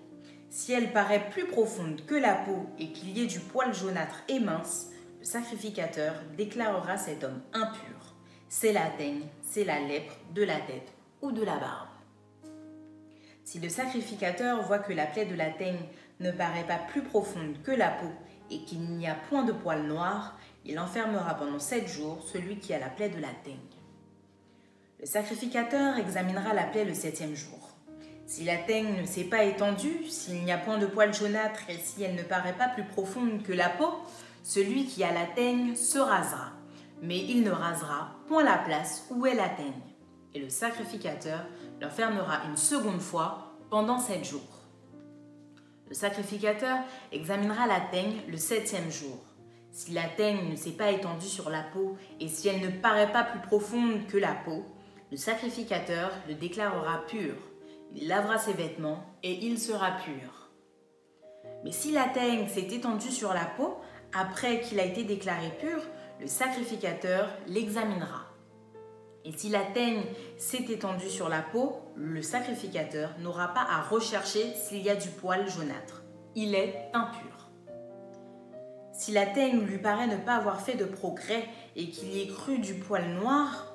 Si 0.51 0.73
elle 0.73 0.93
paraît 0.93 1.29
plus 1.31 1.47
profonde 1.47 2.05
que 2.07 2.15
la 2.15 2.35
peau 2.35 2.67
et 2.79 2.93
qu'il 2.93 3.17
y 3.17 3.23
ait 3.23 3.27
du 3.27 3.41
poil 3.41 3.75
jaunâtre 3.75 4.25
et 4.29 4.41
mince, 4.41 4.91
le 5.21 5.25
sacrificateur 5.25 6.15
déclarera 6.37 6.97
cet 6.97 7.25
homme 7.25 7.43
impur 7.53 7.99
c'est 8.49 8.73
la 8.73 8.88
teigne, 8.97 9.27
c'est 9.43 9.64
la 9.64 9.79
lèpre 9.79 10.14
de 10.35 10.43
la 10.43 10.57
tête 10.57 10.93
ou 11.21 11.33
de 11.33 11.45
la 11.45 11.59
barbe. 11.59 11.88
Si 13.45 13.59
le 13.59 13.69
sacrificateur 13.69 14.62
voit 14.62 14.79
que 14.79 14.93
la 14.93 15.07
plaie 15.07 15.27
de 15.27 15.35
la 15.35 15.51
teigne 15.51 15.87
ne 16.20 16.31
paraît 16.31 16.66
pas 16.66 16.78
plus 16.78 17.02
profonde 17.02 17.62
que 17.62 17.70
la 17.70 17.90
peau 17.90 18.11
et 18.50 18.64
qu'il 18.64 18.81
n'y 18.81 19.07
a 19.07 19.14
point 19.14 19.44
de 19.44 19.52
poils 19.52 19.87
noirs, 19.87 20.38
il 20.64 20.78
enfermera 20.78 21.35
pendant 21.35 21.59
sept 21.59 21.88
jours 21.88 22.22
celui 22.33 22.59
qui 22.59 22.74
a 22.74 22.78
la 22.78 22.88
plaie 22.88 23.09
de 23.09 23.20
la 23.20 23.28
teigne. 23.44 23.57
Le 25.00 25.07
sacrificateur 25.07 25.96
examinera 25.98 26.54
la 26.54 26.64
plaie 26.64 26.85
le 26.85 26.94
septième 26.94 27.35
jour. 27.35 27.70
Si 28.26 28.44
la 28.44 28.57
teigne 28.57 29.00
ne 29.00 29.07
s'est 29.07 29.24
pas 29.24 29.44
étendue, 29.44 30.04
s'il 30.09 30.44
n'y 30.44 30.52
a 30.52 30.59
point 30.59 30.78
de 30.78 30.87
poils 30.87 31.14
jaunâtres 31.14 31.68
et 31.68 31.78
si 31.78 32.02
elle 32.02 32.16
ne 32.16 32.22
paraît 32.22 32.57
pas 32.57 32.68
plus 32.68 32.85
profonde 32.85 33.42
que 33.42 33.52
la 33.52 33.68
peau, 33.68 33.92
celui 34.42 34.87
qui 34.87 35.04
a 35.04 35.12
la 35.12 35.26
teigne 35.26 35.74
se 35.76 35.98
rasera 35.98 36.52
mais 37.02 37.18
il 37.18 37.42
ne 37.42 37.50
rasera 37.50 38.12
point 38.26 38.44
la 38.44 38.59
place 38.59 39.07
où 39.11 39.26
elle 39.26 39.40
atteigne. 39.40 39.72
Et 40.35 40.40
le 40.40 40.48
sacrificateur 40.48 41.44
l'enfermera 41.81 42.44
une 42.48 42.57
seconde 42.57 43.00
fois 43.00 43.54
pendant 43.70 43.98
sept 43.98 44.24
jours. 44.24 44.58
Le 45.88 45.94
sacrificateur 45.94 46.79
examinera 47.12 47.66
la 47.66 47.81
teigne 47.81 48.20
le 48.29 48.37
septième 48.37 48.90
jour. 48.90 49.18
Si 49.70 49.92
la 49.92 50.05
teigne 50.05 50.51
ne 50.51 50.57
s'est 50.57 50.72
pas 50.72 50.90
étendue 50.90 51.27
sur 51.27 51.48
la 51.48 51.62
peau 51.62 51.96
et 52.20 52.29
si 52.29 52.48
elle 52.48 52.61
ne 52.61 52.81
paraît 52.81 53.12
pas 53.12 53.24
plus 53.24 53.40
profonde 53.40 54.07
que 54.07 54.18
la 54.18 54.35
peau, 54.35 54.64
le 55.11 55.16
sacrificateur 55.16 56.11
le 56.29 56.35
déclarera 56.35 57.07
pur. 57.07 57.35
Il 57.94 58.09
lavera 58.09 58.37
ses 58.37 58.53
vêtements 58.53 59.03
et 59.22 59.46
il 59.46 59.59
sera 59.59 59.92
pur. 59.92 60.51
Mais 61.64 61.72
si 61.72 61.92
la 61.92 62.05
teigne 62.05 62.48
s'est 62.48 62.68
étendue 62.68 63.11
sur 63.11 63.33
la 63.33 63.46
peau 63.46 63.79
après 64.12 64.61
qu'il 64.61 64.81
a 64.81 64.85
été 64.85 65.05
déclaré 65.05 65.51
pur, 65.59 65.81
le 66.20 66.27
sacrificateur 66.27 67.31
l'examinera. 67.46 68.28
Et 69.29 69.33
si 69.37 69.51
la 69.51 69.61
teigne 69.61 70.05
s'est 70.38 70.64
étendue 70.71 71.11
sur 71.11 71.29
la 71.29 71.43
peau, 71.43 71.77
le 71.97 72.23
sacrificateur 72.23 73.11
n'aura 73.19 73.49
pas 73.49 73.67
à 73.69 73.83
rechercher 73.83 74.55
s'il 74.55 74.81
y 74.81 74.88
a 74.88 74.97
du 74.97 75.11
poil 75.11 75.47
jaunâtre. 75.51 76.03
Il 76.35 76.55
est 76.55 76.88
impur. 76.95 77.51
Si 78.95 79.12
la 79.12 79.27
teigne 79.27 79.61
lui 79.61 79.77
paraît 79.77 80.07
ne 80.07 80.17
pas 80.17 80.37
avoir 80.37 80.62
fait 80.62 80.77
de 80.77 80.87
progrès 80.87 81.45
et 81.77 81.91
qu'il 81.91 82.09
y 82.09 82.23
ait 82.23 82.29
cru 82.29 82.59
du 82.59 82.73
poil 82.77 83.07
noir, 83.21 83.67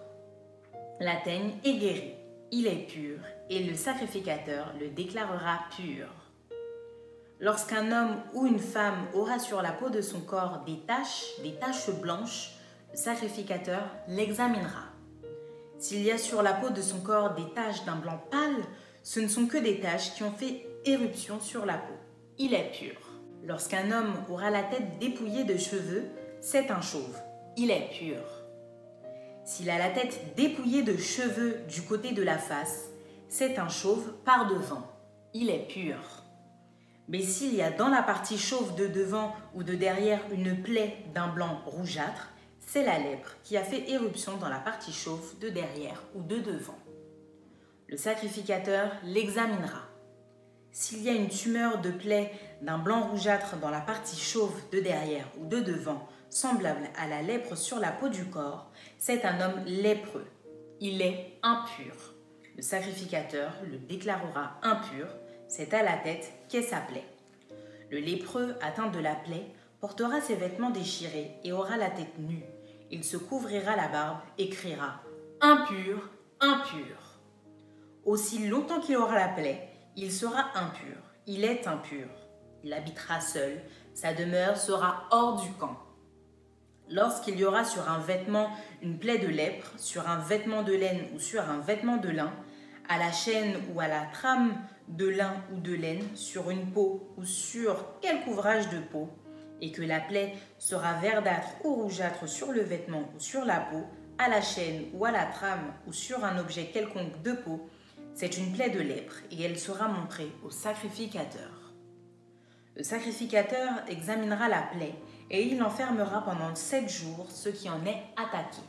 la 0.99 1.17
teigne 1.17 1.51
est 1.63 1.77
guérie. 1.77 2.15
Il 2.51 2.65
est 2.65 2.87
pur 2.87 3.19
et 3.51 3.63
le 3.63 3.75
sacrificateur 3.75 4.73
le 4.79 4.87
déclarera 4.87 5.59
pur. 5.77 6.07
Lorsqu'un 7.39 7.91
homme 7.91 8.15
ou 8.33 8.47
une 8.47 8.57
femme 8.57 9.05
aura 9.13 9.37
sur 9.37 9.61
la 9.61 9.71
peau 9.71 9.91
de 9.91 10.01
son 10.01 10.21
corps 10.21 10.63
des 10.65 10.79
taches, 10.87 11.25
des 11.43 11.53
taches 11.59 11.91
blanches, 12.01 12.55
le 12.91 12.97
sacrificateur 12.97 13.83
l'examinera. 14.07 14.92
S'il 15.83 16.01
y 16.01 16.11
a 16.11 16.17
sur 16.17 16.41
la 16.41 16.53
peau 16.53 16.69
de 16.69 16.81
son 16.81 17.01
corps 17.01 17.33
des 17.33 17.53
taches 17.55 17.83
d'un 17.83 17.97
blanc 17.97 18.17
pâle, 18.31 18.63
ce 19.01 19.19
ne 19.19 19.27
sont 19.27 19.47
que 19.47 19.57
des 19.57 19.81
taches 19.81 20.13
qui 20.15 20.23
ont 20.23 20.31
fait 20.31 20.65
éruption 20.85 21.41
sur 21.41 21.65
la 21.65 21.73
peau. 21.73 21.93
Il 22.37 22.53
est 22.53 22.71
pur. 22.71 22.95
Lorsqu'un 23.43 23.91
homme 23.91 24.13
aura 24.29 24.49
la 24.49 24.63
tête 24.63 24.97
dépouillée 24.99 25.43
de 25.43 25.57
cheveux, 25.57 26.05
c'est 26.39 26.71
un 26.71 26.79
chauve. 26.79 27.19
Il 27.57 27.69
est 27.69 27.89
pur. 27.99 28.21
S'il 29.43 29.69
a 29.69 29.77
la 29.77 29.89
tête 29.89 30.33
dépouillée 30.37 30.83
de 30.83 30.95
cheveux 30.95 31.59
du 31.67 31.81
côté 31.81 32.13
de 32.13 32.23
la 32.23 32.37
face, 32.37 32.85
c'est 33.27 33.59
un 33.59 33.67
chauve 33.67 34.13
par 34.23 34.47
devant. 34.47 34.89
Il 35.33 35.49
est 35.49 35.67
pur. 35.67 35.97
Mais 37.09 37.21
s'il 37.21 37.53
y 37.55 37.61
a 37.61 37.71
dans 37.71 37.89
la 37.89 38.03
partie 38.03 38.37
chauve 38.37 38.73
de 38.77 38.87
devant 38.87 39.35
ou 39.53 39.63
de 39.63 39.75
derrière 39.75 40.21
une 40.31 40.61
plaie 40.63 40.95
d'un 41.13 41.27
blanc 41.27 41.61
rougeâtre, 41.65 42.29
c'est 42.65 42.83
la 42.83 42.99
lèpre 42.99 43.35
qui 43.43 43.57
a 43.57 43.63
fait 43.63 43.89
éruption 43.89 44.37
dans 44.37 44.49
la 44.49 44.59
partie 44.59 44.93
chauve 44.93 45.37
de 45.39 45.49
derrière 45.49 46.01
ou 46.15 46.21
de 46.21 46.37
devant. 46.37 46.77
Le 47.87 47.97
sacrificateur 47.97 48.91
l'examinera. 49.03 49.87
S'il 50.71 51.03
y 51.03 51.09
a 51.09 51.13
une 51.13 51.29
tumeur 51.29 51.81
de 51.81 51.91
plaie 51.91 52.31
d'un 52.61 52.79
blanc 52.79 53.07
rougeâtre 53.07 53.57
dans 53.57 53.69
la 53.69 53.81
partie 53.81 54.19
chauve 54.19 54.59
de 54.71 54.79
derrière 54.79 55.27
ou 55.39 55.45
de 55.45 55.59
devant, 55.59 56.07
semblable 56.29 56.89
à 56.97 57.07
la 57.07 57.21
lèpre 57.21 57.55
sur 57.55 57.79
la 57.79 57.91
peau 57.91 58.09
du 58.09 58.25
corps, 58.25 58.71
c'est 58.97 59.23
un 59.25 59.39
homme 59.41 59.63
lépreux. 59.65 60.25
Il 60.79 61.01
est 61.01 61.37
impur. 61.43 62.15
Le 62.55 62.63
sacrificateur 62.63 63.53
le 63.69 63.77
déclarera 63.77 64.59
impur 64.63 65.07
c'est 65.55 65.73
à 65.75 65.83
la 65.83 65.97
tête 65.97 66.33
qu'est 66.49 66.63
sa 66.63 66.79
plaie. 66.79 67.05
Le 67.91 67.99
lépreux 67.99 68.55
atteint 68.59 68.89
de 68.89 68.97
la 68.97 69.13
plaie 69.13 69.45
portera 69.79 70.19
ses 70.19 70.33
vêtements 70.33 70.71
déchirés 70.71 71.31
et 71.43 71.51
aura 71.51 71.77
la 71.77 71.91
tête 71.91 72.17
nue. 72.17 72.43
Il 72.91 73.03
se 73.03 73.17
couvrira 73.17 73.75
la 73.75 73.87
barbe 73.87 74.19
et 74.37 74.49
criera 74.49 75.01
Impur, 75.41 76.09
impur. 76.39 77.19
Aussi 78.05 78.47
longtemps 78.47 78.79
qu'il 78.79 78.97
aura 78.97 79.15
la 79.15 79.29
plaie, 79.29 79.69
il 79.95 80.11
sera 80.11 80.45
impur. 80.55 80.97
Il 81.25 81.43
est 81.43 81.67
impur. 81.67 82.07
Il 82.63 82.73
habitera 82.73 83.19
seul. 83.21 83.61
Sa 83.93 84.13
demeure 84.13 84.57
sera 84.57 85.03
hors 85.11 85.41
du 85.41 85.51
camp. 85.53 85.77
Lorsqu'il 86.89 87.39
y 87.39 87.45
aura 87.45 87.63
sur 87.63 87.89
un 87.89 87.99
vêtement 87.99 88.49
une 88.81 88.99
plaie 88.99 89.19
de 89.19 89.27
lèpre, 89.27 89.71
sur 89.77 90.09
un 90.09 90.17
vêtement 90.17 90.63
de 90.63 90.73
laine 90.73 91.07
ou 91.15 91.19
sur 91.19 91.41
un 91.41 91.59
vêtement 91.59 91.97
de 91.97 92.09
lin, 92.09 92.31
à 92.89 92.97
la 92.97 93.11
chaîne 93.11 93.55
ou 93.73 93.79
à 93.79 93.87
la 93.87 94.05
trame 94.13 94.55
de 94.87 95.07
lin 95.07 95.35
ou 95.53 95.59
de 95.59 95.73
laine 95.73 96.03
sur 96.15 96.49
une 96.49 96.71
peau 96.71 97.13
ou 97.17 97.23
sur 97.23 97.99
quelque 98.01 98.27
ouvrage 98.29 98.69
de 98.69 98.79
peau, 98.79 99.09
et 99.63 99.71
que 99.71 99.81
la 99.81 100.01
plaie 100.01 100.33
sera 100.59 100.99
verdâtre 100.99 101.47
ou 101.63 101.73
rougeâtre 101.73 102.27
sur 102.27 102.51
le 102.51 102.61
vêtement 102.61 103.09
ou 103.15 103.19
sur 103.19 103.45
la 103.45 103.61
peau, 103.61 103.83
à 104.17 104.27
la 104.27 104.41
chaîne 104.41 104.87
ou 104.93 105.05
à 105.05 105.11
la 105.11 105.25
trame 105.25 105.73
ou 105.87 105.93
sur 105.93 106.23
un 106.25 106.37
objet 106.37 106.65
quelconque 106.65 107.21
de 107.23 107.31
peau, 107.31 107.69
c'est 108.13 108.37
une 108.37 108.51
plaie 108.51 108.69
de 108.69 108.81
lèpre 108.81 109.15
et 109.31 109.41
elle 109.41 109.57
sera 109.57 109.87
montrée 109.87 110.29
au 110.43 110.51
sacrificateur. 110.51 111.71
Le 112.75 112.83
sacrificateur 112.83 113.69
examinera 113.87 114.49
la 114.49 114.63
plaie 114.63 114.95
et 115.31 115.43
il 115.43 115.63
enfermera 115.63 116.25
pendant 116.25 116.53
sept 116.55 116.89
jours 116.89 117.27
ce 117.31 117.47
qui 117.47 117.69
en 117.69 117.85
est 117.85 118.03
attaqué. 118.17 118.61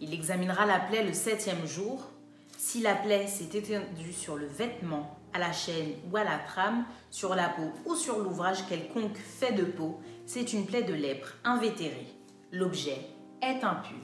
Il 0.00 0.14
examinera 0.14 0.64
la 0.64 0.78
plaie 0.78 1.02
le 1.02 1.12
septième 1.12 1.66
jour. 1.66 2.08
Si 2.56 2.82
la 2.82 2.94
plaie 2.94 3.26
s'est 3.26 3.58
étendue 3.58 4.12
sur 4.12 4.36
le 4.36 4.46
vêtement, 4.46 5.15
à 5.36 5.38
la 5.38 5.52
chaîne 5.52 5.92
ou 6.10 6.16
à 6.16 6.24
la 6.24 6.38
trame, 6.38 6.86
sur 7.10 7.34
la 7.34 7.50
peau 7.50 7.70
ou 7.84 7.94
sur 7.94 8.20
l'ouvrage 8.20 8.66
quelconque 8.68 9.18
fait 9.18 9.52
de 9.52 9.64
peau, 9.64 10.00
c'est 10.24 10.54
une 10.54 10.64
plaie 10.64 10.82
de 10.82 10.94
lèpre 10.94 11.34
invétérée. 11.44 12.06
L'objet 12.52 12.98
est 13.42 13.62
impur. 13.62 13.98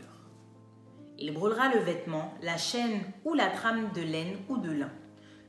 Il 1.18 1.32
brûlera 1.32 1.74
le 1.74 1.80
vêtement, 1.80 2.34
la 2.42 2.58
chaîne 2.58 3.00
ou 3.24 3.32
la 3.32 3.48
trame 3.48 3.92
de 3.94 4.02
laine 4.02 4.36
ou 4.50 4.58
de 4.58 4.70
lin. 4.70 4.90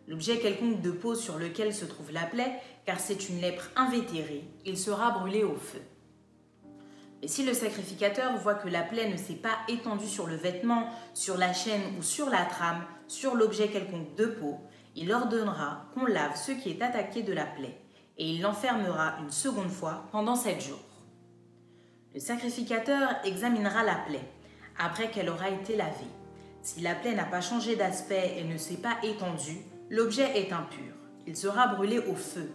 L'objet 0.08 0.40
quelconque 0.40 0.82
de 0.82 0.92
peau 0.92 1.16
sur 1.16 1.38
lequel 1.38 1.74
se 1.74 1.84
trouve 1.84 2.14
la 2.14 2.26
plaie, 2.26 2.62
car 2.86 3.00
c'est 3.00 3.28
une 3.28 3.42
lèpre 3.42 3.70
invétérée, 3.76 4.46
il 4.66 4.78
sera 4.78 5.12
brûlé 5.12 5.44
au 5.44 5.56
feu. 5.56 5.82
Et 7.22 7.28
si 7.28 7.46
le 7.46 7.54
sacrificateur 7.54 8.38
voit 8.38 8.56
que 8.56 8.70
la 8.70 8.84
plaie 8.84 9.10
ne 9.10 9.18
s'est 9.18 9.34
pas 9.34 9.58
étendue 9.68 10.08
sur 10.08 10.28
le 10.28 10.36
vêtement, 10.36 10.90
sur 11.14 11.38
la 11.38 11.54
chaîne 11.54 11.82
ou 11.98 12.04
sur 12.04 12.30
la 12.30 12.46
trame, 12.46 12.84
sur 13.08 13.36
l'objet 13.36 13.68
quelconque 13.68 14.16
de 14.16 14.26
peau, 14.26 14.60
il 14.96 15.12
ordonnera 15.12 15.86
qu'on 15.94 16.06
lave 16.06 16.36
ce 16.36 16.52
qui 16.52 16.70
est 16.70 16.82
attaqué 16.82 17.24
de 17.24 17.34
la 17.34 17.46
plaie, 17.46 17.80
et 18.18 18.30
il 18.30 18.42
l'enfermera 18.42 19.16
une 19.22 19.32
seconde 19.32 19.72
fois 19.72 20.06
pendant 20.12 20.36
sept 20.36 20.62
jours. 20.62 20.78
Le 22.14 22.20
sacrificateur 22.20 23.10
examinera 23.24 23.84
la 23.84 23.96
plaie, 23.96 24.30
après 24.78 25.10
qu'elle 25.10 25.30
aura 25.30 25.50
été 25.50 25.76
lavée. 25.76 26.08
Si 26.62 26.82
la 26.82 26.96
plaie 26.96 27.16
n'a 27.16 27.26
pas 27.26 27.42
changé 27.42 27.76
d'aspect 27.76 28.36
et 28.38 28.44
ne 28.44 28.58
s'est 28.58 28.78
pas 28.78 28.98
étendue, 29.04 29.62
l'objet 29.90 30.40
est 30.40 30.54
impur. 30.54 30.94
Il 31.26 31.36
sera 31.36 31.68
brûlé 31.68 32.00
au 32.00 32.16
feu. 32.16 32.52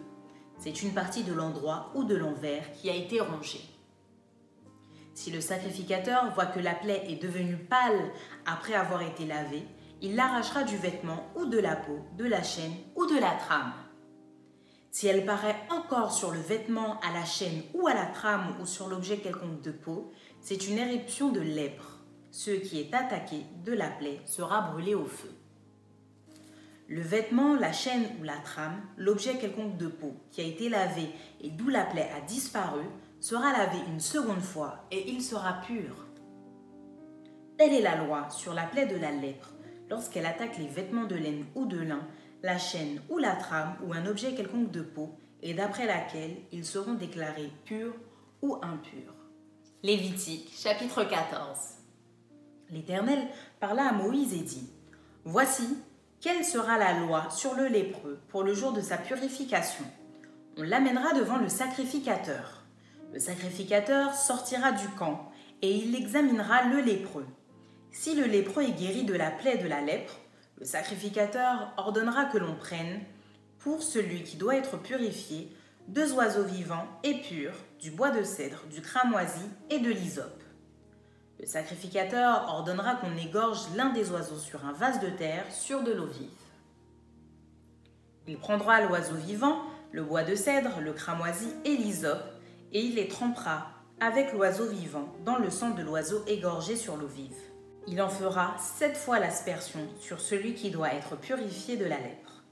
C'est 0.59 0.83
une 0.83 0.93
partie 0.93 1.25
de 1.25 1.33
l'endroit 1.33 1.91
ou 1.95 2.05
de 2.05 2.15
l'envers 2.15 2.73
qui 2.73 2.89
a 2.89 2.95
été 2.95 3.21
rongée. 3.21 3.65
Si 5.15 5.33
le 5.33 5.41
sacrificateur 5.41 6.33
voit 6.35 6.47
que 6.47 6.61
la 6.61 6.75
plaie 6.75 7.05
est 7.09 7.21
devenue 7.21 7.57
pâle 7.57 8.13
après 8.47 8.75
avoir 8.75 9.03
été 9.03 9.27
lavée, 9.27 9.65
il 10.01 10.15
l'arrachera 10.15 10.63
du 10.63 10.77
vêtement 10.77 11.25
ou 11.35 11.47
de 11.47 11.59
la 11.59 11.77
peau, 11.77 11.99
de 12.17 12.25
la 12.25 12.43
chaîne 12.43 12.75
ou 12.95 13.07
de 13.07 13.19
la 13.19 13.33
trame. 13.33 13.73
Si 14.91 15.07
elle 15.07 15.25
paraît 15.25 15.57
encore 15.71 16.13
sur 16.13 16.31
le 16.31 16.41
vêtement, 16.41 16.99
à 17.01 17.13
la 17.13 17.25
chaîne 17.25 17.63
ou 17.75 17.87
à 17.87 17.95
la 17.95 18.07
trame 18.07 18.57
ou 18.61 18.67
sur 18.67 18.89
l'objet 18.89 19.19
quelconque 19.19 19.61
de 19.61 19.71
peau, 19.71 20.13
c'est 20.41 20.69
une 20.69 20.79
éruption 20.79 21.31
de 21.31 21.41
lèpre. 21.41 21.99
Ce 22.31 22.51
qui 22.51 22.81
est 22.81 22.95
attaqué 22.95 23.45
de 23.65 23.73
la 23.73 23.89
plaie 23.89 24.21
sera 24.25 24.61
brûlé 24.61 24.95
au 24.95 25.07
feu. 25.07 25.33
Le 26.87 27.03
vêtement, 27.03 27.55
la 27.55 27.73
chaîne 27.73 28.07
ou 28.19 28.25
la 28.25 28.39
trame, 28.39 28.81
l'objet 28.97 29.37
quelconque 29.37 29.77
de 29.77 29.89
peau 29.89 30.15
qui 30.31 30.41
a 30.41 30.45
été 30.45 30.69
lavé 30.69 31.11
et 31.41 31.51
d'où 31.51 31.69
la 31.69 31.85
plaie 31.85 32.11
a 32.17 32.21
disparu, 32.23 32.85
sera 33.21 33.53
lavé 33.53 33.79
une 33.89 34.01
seconde 34.01 34.41
fois 34.41 34.87
et 34.91 35.11
il 35.11 35.23
sera 35.23 35.61
pur. 35.61 36.07
Telle 37.59 37.75
est 37.75 37.83
la 37.83 37.97
loi 37.97 38.31
sur 38.31 38.55
la 38.55 38.63
plaie 38.63 38.87
de 38.87 38.97
la 38.97 39.11
lèpre 39.11 39.51
lorsqu'elle 39.91 40.27
attaque 40.27 40.59
les 40.59 40.67
vêtements 40.67 41.07
de 41.07 41.15
laine 41.15 41.45
ou 41.55 41.67
de 41.67 41.81
lin, 41.81 42.07
la 42.43 42.59
chaîne 42.59 43.01
ou 43.09 43.19
la 43.19 43.35
trame 43.35 43.77
ou 43.85 43.93
un 43.93 44.07
objet 44.07 44.35
quelconque 44.35 44.71
de 44.71 44.83
peau, 44.83 45.11
et 45.43 45.55
d'après 45.55 45.87
laquelle 45.87 46.37
ils 46.53 46.65
seront 46.65 46.95
déclarés 46.95 47.53
purs 47.65 47.95
ou 48.43 48.57
impurs. 48.63 49.15
Lévitique 49.83 50.53
chapitre 50.57 51.05
14 51.05 51.57
L'Éternel 52.71 53.29
parla 53.61 53.89
à 53.89 53.93
Moïse 53.93 54.35
et 54.35 54.43
dit, 54.43 54.69
Voici, 55.25 55.79
quelle 56.21 56.45
sera 56.45 56.79
la 56.79 56.99
loi 57.01 57.31
sur 57.31 57.55
le 57.55 57.67
lépreux 57.67 58.19
pour 58.29 58.43
le 58.43 58.53
jour 58.53 58.73
de 58.73 58.81
sa 58.81 58.99
purification? 58.99 59.85
On 60.57 60.63
l'amènera 60.63 61.15
devant 61.15 61.37
le 61.39 61.49
sacrificateur. 61.49 62.65
Le 63.13 63.21
sacrificateur 63.21 64.15
sortira 64.15 64.73
du 64.73 64.89
camp 64.89 65.31
et 65.63 65.73
il 65.73 65.95
examinera 65.95 66.65
le 66.65 66.81
lépreux. 66.81 67.27
Si 68.01 68.15
le 68.15 68.27
lépreux 68.27 68.63
est 68.63 68.79
guéri 68.79 69.03
de 69.03 69.15
la 69.15 69.33
plaie 69.33 69.59
de 69.59 69.67
la 69.67 69.81
lèpre, 69.81 70.21
le 70.61 70.65
sacrificateur 70.65 71.73
ordonnera 71.77 72.27
que 72.27 72.39
l'on 72.39 72.55
prenne, 72.55 73.01
pour 73.59 73.83
celui 73.83 74.23
qui 74.23 74.37
doit 74.37 74.55
être 74.55 74.77
purifié, 74.77 75.53
deux 75.89 76.13
oiseaux 76.13 76.45
vivants 76.45 76.87
et 77.03 77.15
purs, 77.15 77.57
du 77.81 77.91
bois 77.91 78.13
de 78.13 78.23
cèdre, 78.23 78.63
du 78.71 78.83
cramoisi 78.83 79.43
et 79.69 79.81
de 79.81 79.91
l'hysope. 79.91 80.45
Le 81.41 81.47
sacrificateur 81.47 82.49
ordonnera 82.49 82.95
qu'on 82.95 83.17
égorge 83.17 83.67
l'un 83.75 83.91
des 83.91 84.13
oiseaux 84.13 84.39
sur 84.39 84.65
un 84.65 84.75
vase 84.75 85.01
de 85.01 85.11
terre 85.11 85.53
sur 85.53 85.83
de 85.83 85.91
l'eau 85.91 86.07
vive. 86.07 86.31
Il 88.29 88.39
prendra 88.39 88.81
l'oiseau 88.81 89.17
vivant, 89.17 89.61
le 89.91 90.05
bois 90.05 90.23
de 90.23 90.37
cèdre, 90.37 90.79
le 90.81 90.93
cramoisi 90.93 91.49
et 91.65 91.77
l'hysope 91.77 92.23
et 92.73 92.81
il 92.81 92.95
les 92.95 93.09
trempera 93.09 93.73
avec 93.99 94.33
l'oiseau 94.33 94.69
vivant 94.69 95.13
dans 95.25 95.37
le 95.37 95.51
sang 95.51 95.71
de 95.71 95.83
l'oiseau 95.83 96.23
égorgé 96.29 96.77
sur 96.77 96.97
l'eau 96.97 97.09
vive. 97.09 97.48
Il 97.91 98.03
en 98.03 98.11
fera 98.11 98.55
sept 98.59 98.97
fois 98.99 99.19
l'aspersion 99.19 99.81
sur 99.99 100.21
celui 100.21 100.53
qui 100.53 100.71
doit 100.71 100.93
être 100.93 101.17
purifié 101.17 101.79
de 101.79 101.87
la 101.87 101.97
lèpre. 101.97 102.45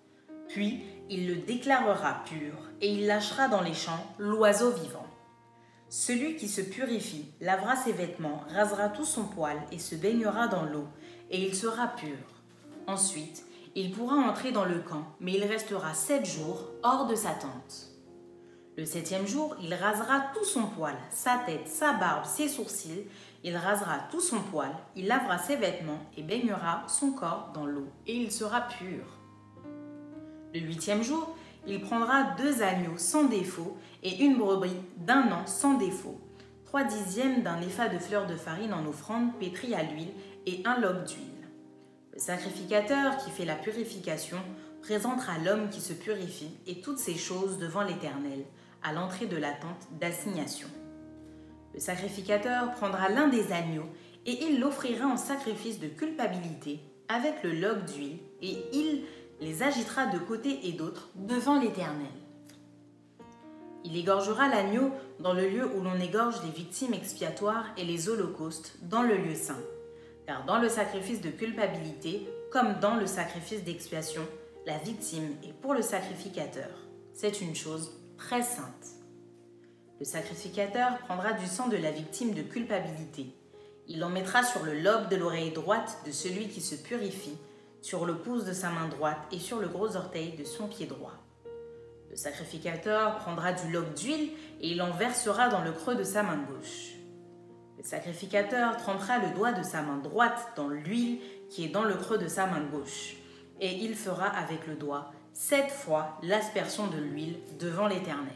Puis 0.49 0.83
il 1.11 1.29
le 1.29 1.37
déclarera 1.37 2.23
pur 2.25 2.55
et 2.81 2.89
il 2.89 3.07
lâchera 3.07 3.49
dans 3.49 3.61
les 3.61 3.75
champs 3.75 4.07
l'oiseau 4.19 4.71
vivant. 4.71 5.07
Celui 5.91 6.37
qui 6.37 6.49
se 6.49 6.63
purifie 6.63 7.27
lavera 7.43 7.77
ses 7.77 7.93
vêtements, 7.93 8.45
rasera 8.49 8.89
tout 8.89 9.05
son 9.05 9.25
poil 9.25 9.59
et 9.71 9.79
se 9.79 9.95
baignera 9.95 10.49
dans 10.49 10.65
l'eau, 10.65 10.89
et 11.31 11.41
il 11.47 11.55
sera 11.55 11.89
pur. 11.89 12.17
Ensuite, 12.87 13.45
il 13.75 13.93
pourra 13.93 14.17
entrer 14.17 14.53
dans 14.53 14.65
le 14.65 14.81
camp, 14.81 15.05
mais 15.21 15.35
il 15.35 15.45
restera 15.45 15.93
sept 15.93 16.25
jours 16.25 16.71
hors 16.83 17.07
de 17.07 17.15
sa 17.15 17.31
tente. 17.31 17.93
Le 18.77 18.85
septième 18.85 19.27
jour, 19.27 19.57
il 19.63 19.73
rasera 19.75 20.27
tout 20.35 20.45
son 20.45 20.65
poil, 20.65 20.97
sa 21.11 21.39
tête, 21.47 21.69
sa 21.69 21.95
barbe, 21.95 22.27
ses 22.27 22.49
sourcils. 22.49 23.07
Il 23.47 23.57
rasera 23.57 24.01
tout 24.11 24.21
son 24.21 24.41
poil, 24.41 24.73
il 24.97 25.07
lavera 25.07 25.39
ses 25.39 25.55
vêtements 25.55 26.01
et 26.17 26.25
baignera 26.25 26.83
son 26.89 27.13
corps 27.13 27.53
dans 27.55 27.65
l'eau, 27.65 27.87
et 28.09 28.17
il 28.17 28.33
sera 28.33 28.63
pur. 28.63 29.05
Le 30.53 30.59
huitième 30.59 31.05
jour, 31.05 31.37
il 31.65 31.81
prendra 31.81 32.25
deux 32.37 32.61
agneaux 32.61 32.99
sans 32.99 33.23
défaut 33.23 33.79
et 34.03 34.25
une 34.25 34.37
brebis 34.37 34.75
d'un 34.97 35.31
an 35.31 35.47
sans 35.47 35.75
défaut, 35.75 36.21
trois 36.65 36.83
dixièmes 36.83 37.45
d'un 37.45 37.61
épha 37.61 37.89
de 37.89 38.01
fleurs 38.01 38.27
de 38.27 38.35
farine 38.35 38.75
en 38.75 38.85
offrande 38.85 39.33
pétrie 39.39 39.77
à 39.77 39.85
l'huile 39.85 40.13
et 40.47 40.63
un 40.65 40.81
log 40.81 41.05
d'huile. 41.05 41.49
Le 42.15 42.19
sacrificateur 42.19 43.17
qui 43.19 43.31
fait 43.31 43.45
la 43.45 43.55
purification 43.55 44.39
présentera 44.83 45.39
l'homme 45.39 45.69
qui 45.71 45.81
se 45.81 45.93
purifie 45.93 46.51
et 46.67 46.81
toutes 46.81 46.99
ces 46.99 47.15
choses 47.15 47.59
devant 47.59 47.83
l'Éternel, 47.83 48.45
à 48.83 48.93
l'entrée 48.93 49.27
de 49.27 49.37
la 49.37 49.53
tente 49.53 49.87
d'assignation. 50.01 50.69
Le 51.77 51.81
sacrificateur 51.81 52.73
prendra 52.73 53.11
l'un 53.11 53.29
des 53.29 53.53
agneaux 53.53 53.87
et 54.25 54.45
il 54.45 54.61
l'offrira 54.61 55.07
en 55.07 55.19
sacrifice 55.19 55.79
de 55.79 55.89
culpabilité 55.89 56.81
avec 57.09 57.43
le 57.43 57.53
log 57.53 57.85
d'huile 57.85 58.19
et 58.41 58.57
il 58.73 59.05
les 59.41 59.63
agitera 59.63 60.07
de 60.07 60.19
côté 60.19 60.67
et 60.67 60.73
d'autre 60.73 61.11
devant 61.15 61.61
l'Éternel. 61.61 62.07
Il 63.85 63.95
égorgera 63.95 64.49
l'agneau 64.49 64.91
dans 65.21 65.35
le 65.35 65.47
lieu 65.49 65.71
où 65.77 65.83
l'on 65.83 66.01
égorge 66.01 66.43
les 66.45 66.51
victimes 66.51 66.95
expiatoires 66.95 67.67
et 67.77 67.85
les 67.85 68.09
holocaustes, 68.09 68.79
dans 68.83 69.03
le 69.03 69.17
lieu 69.17 69.35
saint. 69.35 69.61
Car 70.27 70.47
dans 70.47 70.59
le 70.59 70.71
sacrifice 70.71 71.21
de 71.21 71.31
culpabilité, 71.31 72.27
comme 72.51 72.81
dans 72.81 72.97
le 72.97 73.07
sacrifice 73.07 73.63
d'expiation, 73.63 74.23
la 74.65 74.79
victime 74.79 75.29
est 75.45 75.53
pour 75.53 75.75
le 75.75 75.83
sacrificateur. 75.83 76.71
C'est 77.13 77.43
une 77.43 77.55
chose 77.55 77.93
très 78.17 78.43
sainte. 78.43 78.96
Le 79.99 80.05
sacrificateur 80.05 80.99
prendra 80.99 81.33
du 81.33 81.47
sang 81.47 81.69
de 81.69 81.77
la 81.77 81.91
victime 81.91 82.35
de 82.35 82.43
culpabilité. 82.43 83.29
Il 83.89 84.05
en 84.05 84.11
mettra 84.11 84.43
sur 84.43 84.63
le 84.63 84.79
lobe 84.79 85.09
de 85.09 85.17
l'oreille 85.17 85.53
droite 85.53 86.01
de 86.05 86.13
celui 86.13 86.49
qui 86.49 86.61
se 86.61 86.75
purifie, 86.75 87.39
sur 87.81 88.05
le 88.05 88.19
pouce 88.19 88.45
de 88.45 88.53
sa 88.53 88.69
main 88.69 88.89
droite 88.89 89.19
et 89.33 89.39
sur 89.39 89.59
le 89.59 89.69
gros 89.69 89.97
orteil 89.97 90.33
de 90.33 90.45
son 90.45 90.69
pied 90.69 90.87
droit. 90.87 91.15
Le 92.11 92.17
sacrificateur 92.17 93.17
prendra 93.17 93.53
du 93.53 93.73
lobe 93.73 93.95
d'huile 93.95 94.33
et 94.61 94.69
il 94.69 94.83
en 94.83 94.91
versera 94.91 95.49
dans 95.49 95.63
le 95.63 95.73
creux 95.73 95.95
de 95.95 96.05
sa 96.05 96.23
main 96.23 96.45
gauche. 96.47 96.97
Le 97.79 97.83
sacrificateur 97.83 98.77
trempera 98.77 99.19
le 99.19 99.35
doigt 99.35 99.53
de 99.53 99.63
sa 99.63 99.81
main 99.81 99.99
droite 99.99 100.53
dans 100.57 100.69
l'huile 100.69 101.21
qui 101.49 101.65
est 101.65 101.69
dans 101.69 101.85
le 101.85 101.95
creux 101.95 102.19
de 102.19 102.29
sa 102.29 102.47
main 102.47 102.65
gauche, 102.71 103.17
et 103.61 103.73
il 103.73 103.95
fera 103.95 104.27
avec 104.27 104.67
le 104.67 104.75
doigt 104.75 105.13
sept 105.33 105.71
fois 105.71 106.19
l'aspersion 106.23 106.87
de 106.87 106.99
l'huile 106.99 107.39
devant 107.59 107.87
l'Éternel. 107.87 108.35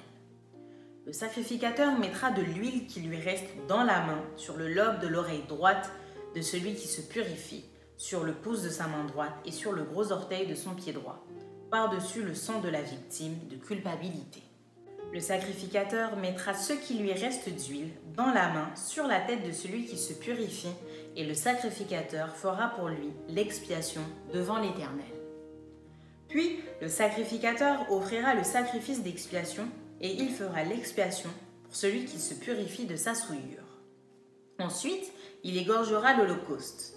Le 1.10 1.14
sacrificateur 1.14 1.98
mettra 1.98 2.30
de 2.30 2.40
l'huile 2.40 2.86
qui 2.86 3.00
lui 3.00 3.16
reste 3.16 3.48
dans 3.66 3.82
la 3.82 4.06
main 4.06 4.22
sur 4.36 4.56
le 4.56 4.72
lobe 4.72 5.00
de 5.00 5.08
l'oreille 5.08 5.42
droite 5.48 5.90
de 6.36 6.40
celui 6.40 6.76
qui 6.76 6.86
se 6.86 7.00
purifie, 7.00 7.64
sur 7.96 8.22
le 8.22 8.32
pouce 8.32 8.62
de 8.62 8.68
sa 8.68 8.86
main 8.86 9.04
droite 9.06 9.34
et 9.44 9.50
sur 9.50 9.72
le 9.72 9.82
gros 9.82 10.12
orteil 10.12 10.46
de 10.46 10.54
son 10.54 10.70
pied 10.70 10.92
droit. 10.92 11.26
par-dessus 11.68 12.22
le 12.22 12.36
sang 12.36 12.60
de 12.60 12.68
la 12.68 12.82
victime 12.82 13.34
de 13.50 13.56
culpabilité. 13.56 14.40
Le 15.12 15.18
sacrificateur 15.18 16.16
mettra 16.16 16.54
ce 16.54 16.74
qui 16.74 16.94
lui 16.94 17.12
reste 17.12 17.48
d'huile 17.48 17.90
dans 18.16 18.30
la 18.30 18.52
main 18.52 18.70
sur 18.76 19.08
la 19.08 19.18
tête 19.18 19.44
de 19.44 19.50
celui 19.50 19.86
qui 19.86 19.98
se 19.98 20.12
purifie, 20.12 20.76
et 21.16 21.26
le 21.26 21.34
sacrificateur 21.34 22.36
fera 22.36 22.68
pour 22.76 22.88
lui 22.88 23.10
l'expiation 23.28 24.02
devant 24.32 24.60
l'Éternel. 24.60 25.10
Puis 26.28 26.60
le 26.80 26.86
sacrificateur 26.88 27.90
offrira 27.90 28.36
le 28.36 28.44
sacrifice 28.44 29.02
d'expiation, 29.02 29.66
et 30.00 30.12
il 30.12 30.30
fera 30.30 30.64
l'expiation 30.64 31.30
pour 31.64 31.74
celui 31.74 32.04
qui 32.04 32.18
se 32.18 32.34
purifie 32.34 32.86
de 32.86 32.96
sa 32.96 33.14
souillure. 33.14 33.64
Ensuite, 34.58 35.12
il 35.44 35.56
égorgera 35.56 36.14
l'Holocauste. 36.14 36.96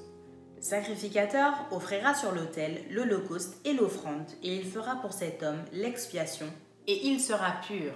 Le 0.56 0.62
sacrificateur 0.62 1.54
offrira 1.72 2.14
sur 2.14 2.32
l'autel 2.34 2.84
l'Holocauste 2.90 3.58
et 3.66 3.74
l'offrande, 3.74 4.30
et 4.42 4.56
il 4.56 4.66
fera 4.66 4.96
pour 4.96 5.14
cet 5.14 5.44
homme 5.44 5.64
l'expiation, 5.72 6.48
et 6.88 7.08
il 7.08 7.20
sera 7.20 7.54
pur. 7.68 7.94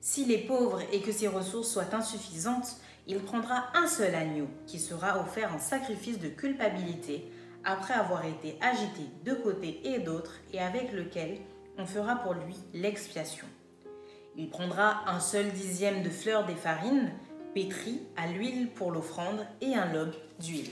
S'il 0.00 0.32
est 0.32 0.46
pauvre 0.46 0.80
et 0.92 1.00
que 1.00 1.12
ses 1.12 1.28
ressources 1.28 1.70
soient 1.70 1.94
insuffisantes, 1.94 2.76
il 3.06 3.18
prendra 3.18 3.66
un 3.74 3.86
seul 3.86 4.14
agneau 4.14 4.46
qui 4.66 4.78
sera 4.78 5.20
offert 5.20 5.54
en 5.54 5.58
sacrifice 5.58 6.18
de 6.18 6.28
culpabilité 6.28 7.30
après 7.64 7.94
avoir 7.94 8.24
été 8.24 8.56
agité 8.60 9.02
de 9.24 9.34
côté 9.34 9.80
et 9.84 9.98
d'autre 9.98 10.34
et 10.52 10.60
avec 10.60 10.92
lequel 10.92 11.38
on 11.80 11.86
fera 11.86 12.16
pour 12.16 12.34
lui 12.34 12.56
l'expiation. 12.74 13.46
Il 14.36 14.50
prendra 14.50 15.08
un 15.08 15.20
seul 15.20 15.50
dixième 15.50 16.02
de 16.02 16.10
fleur 16.10 16.46
des 16.46 16.54
farines 16.54 17.12
pétries 17.54 18.02
à 18.16 18.26
l'huile 18.26 18.68
pour 18.70 18.92
l'offrande 18.92 19.46
et 19.60 19.74
un 19.74 19.92
log 19.92 20.10
d'huile. 20.38 20.70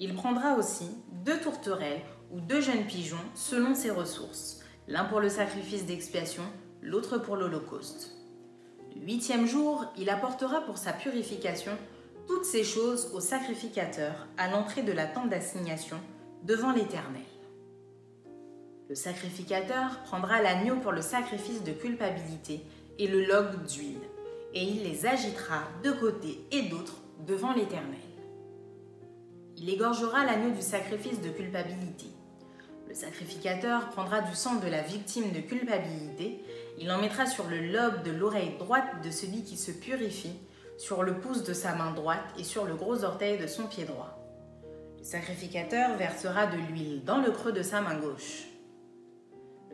Il 0.00 0.14
prendra 0.14 0.54
aussi 0.54 0.88
deux 1.24 1.38
tourterelles 1.38 2.02
ou 2.32 2.40
deux 2.40 2.60
jeunes 2.60 2.86
pigeons 2.86 3.16
selon 3.34 3.74
ses 3.74 3.90
ressources, 3.90 4.60
l'un 4.88 5.04
pour 5.04 5.20
le 5.20 5.28
sacrifice 5.28 5.86
d'expiation, 5.86 6.42
l'autre 6.82 7.18
pour 7.18 7.36
l'Holocauste. 7.36 8.16
Le 8.96 9.02
huitième 9.02 9.46
jour, 9.46 9.84
il 9.96 10.10
apportera 10.10 10.62
pour 10.62 10.78
sa 10.78 10.92
purification 10.92 11.72
toutes 12.26 12.44
ces 12.44 12.64
choses 12.64 13.10
au 13.12 13.20
sacrificateur 13.20 14.26
à 14.38 14.48
l'entrée 14.48 14.82
de 14.82 14.92
la 14.92 15.06
tente 15.06 15.28
d'assignation 15.28 15.98
devant 16.42 16.72
l'Éternel. 16.72 17.22
Le 18.90 18.94
sacrificateur 18.94 20.02
prendra 20.04 20.42
l'agneau 20.42 20.76
pour 20.76 20.92
le 20.92 21.00
sacrifice 21.00 21.62
de 21.64 21.72
culpabilité 21.72 22.60
et 22.98 23.06
le 23.06 23.24
log 23.24 23.64
d'huile, 23.64 24.02
et 24.52 24.62
il 24.62 24.82
les 24.82 25.06
agitera 25.06 25.62
de 25.82 25.90
côté 25.90 26.44
et 26.52 26.62
d'autre 26.68 26.96
devant 27.26 27.54
l'Éternel. 27.54 27.98
Il 29.56 29.70
égorgera 29.70 30.26
l'agneau 30.26 30.50
du 30.50 30.60
sacrifice 30.60 31.22
de 31.22 31.30
culpabilité. 31.30 32.06
Le 32.86 32.94
sacrificateur 32.94 33.88
prendra 33.88 34.20
du 34.20 34.34
sang 34.34 34.56
de 34.56 34.68
la 34.68 34.82
victime 34.82 35.32
de 35.32 35.40
culpabilité, 35.40 36.44
il 36.78 36.90
en 36.90 37.00
mettra 37.00 37.24
sur 37.24 37.48
le 37.48 37.60
lobe 37.60 38.02
de 38.02 38.10
l'oreille 38.10 38.58
droite 38.58 39.02
de 39.02 39.10
celui 39.10 39.44
qui 39.44 39.56
se 39.56 39.70
purifie, 39.70 40.36
sur 40.76 41.02
le 41.04 41.14
pouce 41.14 41.42
de 41.42 41.54
sa 41.54 41.74
main 41.74 41.92
droite 41.92 42.34
et 42.38 42.44
sur 42.44 42.66
le 42.66 42.74
gros 42.74 43.02
orteil 43.02 43.38
de 43.38 43.46
son 43.46 43.66
pied 43.66 43.84
droit. 43.84 44.18
Le 44.98 45.04
sacrificateur 45.04 45.96
versera 45.96 46.46
de 46.46 46.58
l'huile 46.58 47.02
dans 47.04 47.18
le 47.18 47.30
creux 47.30 47.52
de 47.52 47.62
sa 47.62 47.80
main 47.80 47.98
gauche. 47.98 48.44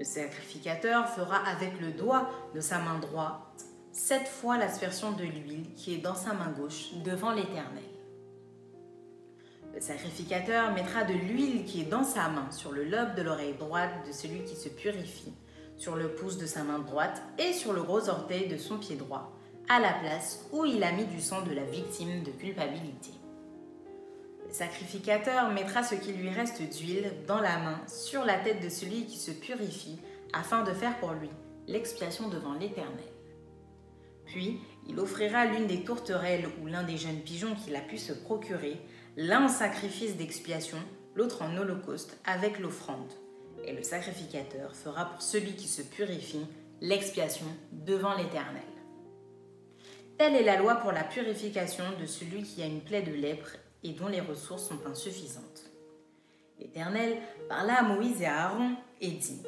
Le 0.01 0.07
sacrificateur 0.07 1.11
fera 1.11 1.37
avec 1.47 1.79
le 1.79 1.93
doigt 1.93 2.31
de 2.55 2.61
sa 2.61 2.79
main 2.79 2.99
droite 2.99 3.67
sept 3.93 4.27
fois 4.27 4.57
l'aspersion 4.57 5.13
de 5.13 5.25
l'huile 5.25 5.75
qui 5.77 5.93
est 5.93 5.99
dans 5.99 6.15
sa 6.15 6.33
main 6.33 6.51
gauche 6.59 6.95
devant 7.05 7.33
l'Éternel. 7.33 7.85
Le 9.75 9.81
sacrificateur 9.83 10.73
mettra 10.73 11.05
de 11.05 11.13
l'huile 11.13 11.67
qui 11.67 11.83
est 11.83 11.91
dans 11.91 12.03
sa 12.03 12.31
main 12.31 12.51
sur 12.51 12.73
le 12.73 12.85
lobe 12.85 13.15
de 13.15 13.21
l'oreille 13.21 13.57
droite 13.59 14.07
de 14.07 14.13
celui 14.13 14.43
qui 14.45 14.57
se 14.57 14.71
purifie, 14.71 15.35
sur 15.77 15.97
le 15.97 16.15
pouce 16.15 16.39
de 16.39 16.47
sa 16.47 16.63
main 16.63 16.79
droite 16.79 17.21
et 17.39 17.53
sur 17.53 17.75
le 17.75 17.83
gros 17.83 18.09
orteil 18.09 18.49
de 18.49 18.57
son 18.57 18.79
pied 18.79 18.97
droit, 18.97 19.37
à 19.69 19.81
la 19.81 19.93
place 19.93 20.47
où 20.51 20.65
il 20.65 20.83
a 20.83 20.93
mis 20.93 21.05
du 21.05 21.21
sang 21.21 21.43
de 21.43 21.53
la 21.53 21.65
victime 21.65 22.23
de 22.23 22.31
culpabilité. 22.31 23.11
Sacrificateur 24.53 25.51
mettra 25.51 25.83
ce 25.83 25.95
qui 25.95 26.13
lui 26.13 26.29
reste 26.29 26.61
d'huile 26.63 27.13
dans 27.27 27.41
la 27.41 27.59
main 27.59 27.81
sur 27.87 28.25
la 28.25 28.39
tête 28.39 28.63
de 28.63 28.69
celui 28.69 29.07
qui 29.07 29.17
se 29.17 29.31
purifie 29.31 29.99
afin 30.33 30.65
de 30.65 30.73
faire 30.73 30.99
pour 30.99 31.13
lui 31.13 31.31
l'expiation 31.69 32.29
devant 32.29 32.55
l'Éternel. 32.55 33.05
Puis 34.27 34.59
il 34.89 34.99
offrira 34.99 35.47
l'une 35.47 35.67
des 35.67 35.85
tourterelles 35.85 36.49
ou 36.61 36.67
l'un 36.67 36.83
des 36.83 36.97
jeunes 36.97 37.21
pigeons 37.21 37.55
qu'il 37.55 37.77
a 37.77 37.81
pu 37.81 37.97
se 37.97 38.13
procurer, 38.13 38.81
l'un 39.17 39.45
en 39.45 39.49
sacrifice 39.49 40.17
d'expiation, 40.17 40.79
l'autre 41.15 41.43
en 41.43 41.57
holocauste 41.57 42.19
avec 42.25 42.59
l'offrande. 42.59 43.13
Et 43.65 43.73
le 43.73 43.83
sacrificateur 43.83 44.75
fera 44.75 45.07
pour 45.07 45.23
celui 45.23 45.55
qui 45.55 45.69
se 45.69 45.83
purifie 45.83 46.47
l'expiation 46.81 47.47
devant 47.73 48.15
l'Éternel. 48.15 48.63
Telle 50.19 50.35
est 50.35 50.45
la 50.45 50.57
loi 50.57 50.77
pour 50.77 50.93
la 50.93 51.05
purification 51.05 51.85
de 52.01 52.07
celui 52.07 52.43
qui 52.43 52.63
a 52.63 52.67
une 52.67 52.81
plaie 52.81 53.03
de 53.03 53.13
lèpre 53.13 53.57
et 53.83 53.93
dont 53.93 54.09
les 54.09 54.21
ressources 54.21 54.69
sont 54.69 54.87
insuffisantes. 54.87 55.71
L'Éternel 56.59 57.17
parla 57.49 57.81
à 57.81 57.83
Moïse 57.83 58.21
et 58.21 58.27
à 58.27 58.47
Aaron 58.47 58.77
et 59.01 59.11
dit 59.13 59.43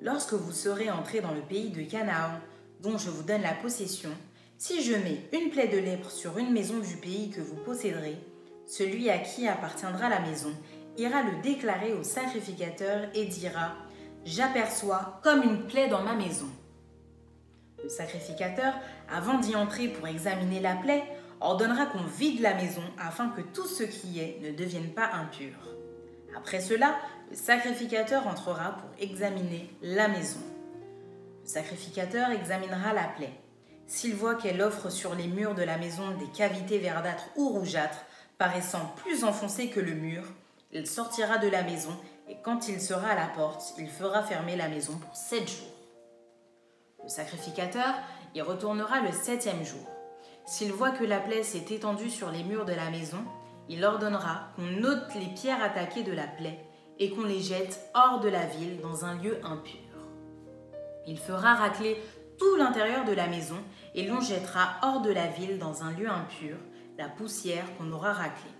Lorsque 0.00 0.34
vous 0.34 0.52
serez 0.52 0.90
entrés 0.90 1.20
dans 1.20 1.34
le 1.34 1.40
pays 1.40 1.70
de 1.70 1.82
Canaan, 1.82 2.40
dont 2.80 2.98
je 2.98 3.10
vous 3.10 3.22
donne 3.22 3.42
la 3.42 3.54
possession, 3.54 4.10
si 4.56 4.82
je 4.82 4.94
mets 4.94 5.28
une 5.32 5.50
plaie 5.50 5.68
de 5.68 5.78
lèpre 5.78 6.10
sur 6.10 6.38
une 6.38 6.52
maison 6.52 6.78
du 6.78 6.96
pays 6.96 7.30
que 7.30 7.40
vous 7.40 7.56
posséderez, 7.56 8.16
celui 8.66 9.08
à 9.08 9.18
qui 9.18 9.48
appartiendra 9.48 10.08
la 10.08 10.20
maison 10.20 10.52
ira 10.96 11.22
le 11.22 11.40
déclarer 11.42 11.92
au 11.94 12.02
sacrificateur 12.02 13.08
et 13.14 13.24
dira 13.24 13.76
J'aperçois 14.24 15.20
comme 15.22 15.42
une 15.42 15.66
plaie 15.66 15.88
dans 15.88 16.02
ma 16.02 16.14
maison. 16.14 16.48
Le 17.82 17.88
sacrificateur, 17.88 18.74
avant 19.08 19.38
d'y 19.38 19.54
entrer 19.54 19.88
pour 19.88 20.08
examiner 20.08 20.60
la 20.60 20.74
plaie, 20.74 21.04
ordonnera 21.40 21.86
qu'on 21.86 22.04
vide 22.04 22.40
la 22.40 22.54
maison 22.54 22.82
afin 22.98 23.28
que 23.28 23.40
tout 23.40 23.66
ce 23.66 23.82
qui 23.82 24.20
est 24.20 24.40
ne 24.42 24.52
devienne 24.52 24.92
pas 24.92 25.10
impur. 25.12 25.54
Après 26.36 26.60
cela, 26.60 26.96
le 27.30 27.36
sacrificateur 27.36 28.26
entrera 28.26 28.76
pour 28.76 28.90
examiner 28.98 29.70
la 29.82 30.08
maison. 30.08 30.40
Le 31.42 31.48
sacrificateur 31.48 32.30
examinera 32.30 32.92
la 32.92 33.04
plaie. 33.04 33.32
S'il 33.86 34.14
voit 34.14 34.34
qu'elle 34.34 34.60
offre 34.60 34.90
sur 34.90 35.14
les 35.14 35.28
murs 35.28 35.54
de 35.54 35.62
la 35.62 35.78
maison 35.78 36.10
des 36.18 36.26
cavités 36.26 36.78
verdâtres 36.78 37.28
ou 37.36 37.48
rougeâtres, 37.48 38.04
paraissant 38.36 38.92
plus 38.96 39.24
enfoncées 39.24 39.68
que 39.68 39.80
le 39.80 39.94
mur, 39.94 40.22
il 40.72 40.86
sortira 40.86 41.38
de 41.38 41.48
la 41.48 41.62
maison 41.62 41.96
et 42.28 42.36
quand 42.42 42.68
il 42.68 42.80
sera 42.80 43.08
à 43.08 43.14
la 43.14 43.26
porte, 43.28 43.74
il 43.78 43.88
fera 43.88 44.22
fermer 44.22 44.56
la 44.56 44.68
maison 44.68 44.92
pour 44.98 45.16
sept 45.16 45.48
jours. 45.48 45.74
Le 47.02 47.08
sacrificateur 47.08 47.94
y 48.34 48.42
retournera 48.42 49.00
le 49.00 49.12
septième 49.12 49.64
jour. 49.64 49.97
S'il 50.48 50.72
voit 50.72 50.92
que 50.92 51.04
la 51.04 51.20
plaie 51.20 51.42
s'est 51.42 51.66
étendue 51.74 52.08
sur 52.08 52.30
les 52.30 52.42
murs 52.42 52.64
de 52.64 52.72
la 52.72 52.88
maison, 52.88 53.18
il 53.68 53.84
ordonnera 53.84 54.48
qu'on 54.56 54.82
ôte 54.82 55.14
les 55.14 55.26
pierres 55.26 55.62
attaquées 55.62 56.04
de 56.04 56.12
la 56.12 56.26
plaie 56.26 56.64
et 56.98 57.10
qu'on 57.10 57.24
les 57.24 57.42
jette 57.42 57.78
hors 57.94 58.20
de 58.20 58.30
la 58.30 58.46
ville 58.46 58.80
dans 58.80 59.04
un 59.04 59.14
lieu 59.16 59.36
impur. 59.44 59.78
Il 61.06 61.18
fera 61.18 61.54
racler 61.54 62.02
tout 62.38 62.56
l'intérieur 62.56 63.04
de 63.04 63.12
la 63.12 63.26
maison 63.26 63.58
et 63.94 64.06
l'on 64.06 64.22
jettera 64.22 64.76
hors 64.82 65.02
de 65.02 65.12
la 65.12 65.26
ville 65.26 65.58
dans 65.58 65.82
un 65.82 65.92
lieu 65.92 66.08
impur 66.08 66.56
la 66.96 67.10
poussière 67.10 67.66
qu'on 67.76 67.92
aura 67.92 68.14
raclée. 68.14 68.50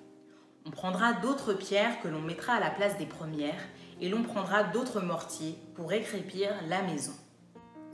On 0.66 0.70
prendra 0.70 1.14
d'autres 1.14 1.54
pierres 1.54 2.02
que 2.02 2.08
l'on 2.08 2.20
mettra 2.20 2.56
à 2.56 2.60
la 2.60 2.68
place 2.68 2.98
des 2.98 3.06
premières 3.06 3.64
et 4.02 4.10
l'on 4.10 4.24
prendra 4.24 4.62
d'autres 4.62 5.00
mortiers 5.00 5.56
pour 5.74 5.90
écrépir 5.94 6.50
la 6.68 6.82
maison. 6.82 7.14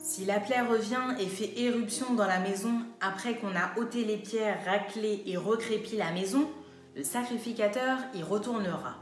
Si 0.04 0.26
la 0.26 0.38
plaie 0.38 0.60
revient 0.60 1.16
et 1.18 1.26
fait 1.26 1.58
éruption 1.62 2.12
dans 2.12 2.26
la 2.26 2.38
maison 2.38 2.82
après 3.00 3.38
qu'on 3.38 3.56
a 3.56 3.72
ôté 3.78 4.04
les 4.04 4.18
pierres, 4.18 4.62
raclé 4.66 5.22
et 5.24 5.38
recrépi 5.38 5.96
la 5.96 6.12
maison, 6.12 6.46
le 6.94 7.02
sacrificateur 7.02 7.96
y 8.12 8.22
retournera. 8.22 8.96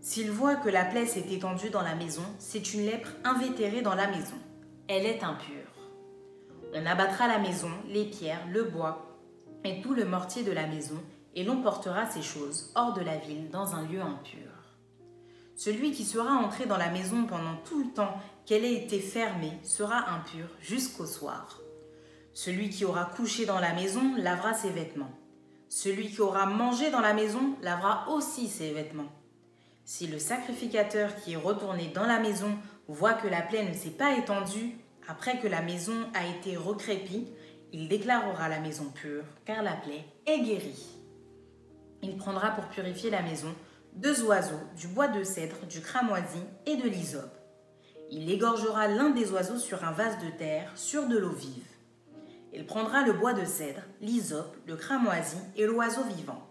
S'il 0.00 0.30
voit 0.30 0.54
que 0.54 0.68
la 0.68 0.84
plaie 0.84 1.06
s'est 1.06 1.26
étendue 1.32 1.70
dans 1.70 1.82
la 1.82 1.96
maison, 1.96 2.22
c'est 2.38 2.72
une 2.72 2.86
lèpre 2.86 3.08
invétérée 3.24 3.82
dans 3.82 3.96
la 3.96 4.06
maison. 4.06 4.36
Elle 4.86 5.06
est 5.06 5.24
impure. 5.24 5.74
On 6.72 6.86
abattra 6.86 7.26
la 7.26 7.40
maison, 7.40 7.72
les 7.88 8.04
pierres, 8.04 8.46
le 8.48 8.62
bois 8.62 9.18
et 9.64 9.80
tout 9.80 9.92
le 9.92 10.04
mortier 10.04 10.44
de 10.44 10.52
la 10.52 10.68
maison, 10.68 11.02
et 11.34 11.42
l'on 11.42 11.62
portera 11.62 12.06
ces 12.06 12.22
choses 12.22 12.70
hors 12.76 12.92
de 12.92 13.02
la 13.02 13.16
ville 13.16 13.50
dans 13.50 13.74
un 13.74 13.82
lieu 13.88 14.00
impur. 14.00 14.52
Celui 15.56 15.90
qui 15.90 16.04
sera 16.04 16.34
entré 16.34 16.66
dans 16.66 16.76
la 16.76 16.90
maison 16.90 17.24
pendant 17.26 17.56
tout 17.64 17.82
le 17.82 17.90
temps 17.90 18.14
qu'elle 18.48 18.64
ait 18.64 18.82
été 18.82 18.98
fermée 18.98 19.52
sera 19.62 20.08
impur 20.10 20.46
jusqu'au 20.62 21.04
soir. 21.04 21.60
Celui 22.32 22.70
qui 22.70 22.86
aura 22.86 23.04
couché 23.04 23.44
dans 23.44 23.60
la 23.60 23.74
maison 23.74 24.14
lavera 24.16 24.54
ses 24.54 24.70
vêtements. 24.70 25.12
Celui 25.68 26.08
qui 26.08 26.22
aura 26.22 26.46
mangé 26.46 26.90
dans 26.90 27.02
la 27.02 27.12
maison 27.12 27.56
lavera 27.60 28.08
aussi 28.08 28.48
ses 28.48 28.72
vêtements. 28.72 29.12
Si 29.84 30.06
le 30.06 30.18
sacrificateur 30.18 31.14
qui 31.16 31.34
est 31.34 31.36
retourné 31.36 31.88
dans 31.94 32.06
la 32.06 32.20
maison 32.20 32.56
voit 32.86 33.12
que 33.12 33.28
la 33.28 33.42
plaie 33.42 33.68
ne 33.68 33.74
s'est 33.74 33.90
pas 33.90 34.16
étendue 34.16 34.78
après 35.06 35.38
que 35.40 35.46
la 35.46 35.60
maison 35.60 36.06
a 36.14 36.26
été 36.26 36.56
recrépie, 36.56 37.26
il 37.74 37.86
déclarera 37.86 38.48
la 38.48 38.60
maison 38.60 38.86
pure, 38.94 39.24
car 39.44 39.62
la 39.62 39.74
plaie 39.74 40.06
est 40.24 40.40
guérie. 40.40 40.86
Il 42.02 42.16
prendra 42.16 42.52
pour 42.52 42.64
purifier 42.68 43.10
la 43.10 43.20
maison 43.20 43.54
deux 43.92 44.22
oiseaux, 44.22 44.62
du 44.74 44.86
bois 44.88 45.08
de 45.08 45.22
cèdre, 45.22 45.66
du 45.68 45.82
cramoisi 45.82 46.40
et 46.64 46.76
de 46.76 46.88
l'hysope. 46.88 47.37
Il 48.10 48.30
égorgera 48.30 48.88
l'un 48.88 49.10
des 49.10 49.30
oiseaux 49.32 49.58
sur 49.58 49.84
un 49.84 49.92
vase 49.92 50.18
de 50.18 50.30
terre, 50.30 50.72
sur 50.76 51.06
de 51.06 51.18
l'eau 51.18 51.32
vive. 51.32 51.66
Il 52.54 52.64
prendra 52.64 53.02
le 53.02 53.12
bois 53.12 53.34
de 53.34 53.44
cèdre, 53.44 53.82
l'hysope, 54.00 54.56
le 54.66 54.76
cramoisi 54.76 55.36
et 55.56 55.66
l'oiseau 55.66 56.04
vivant. 56.04 56.48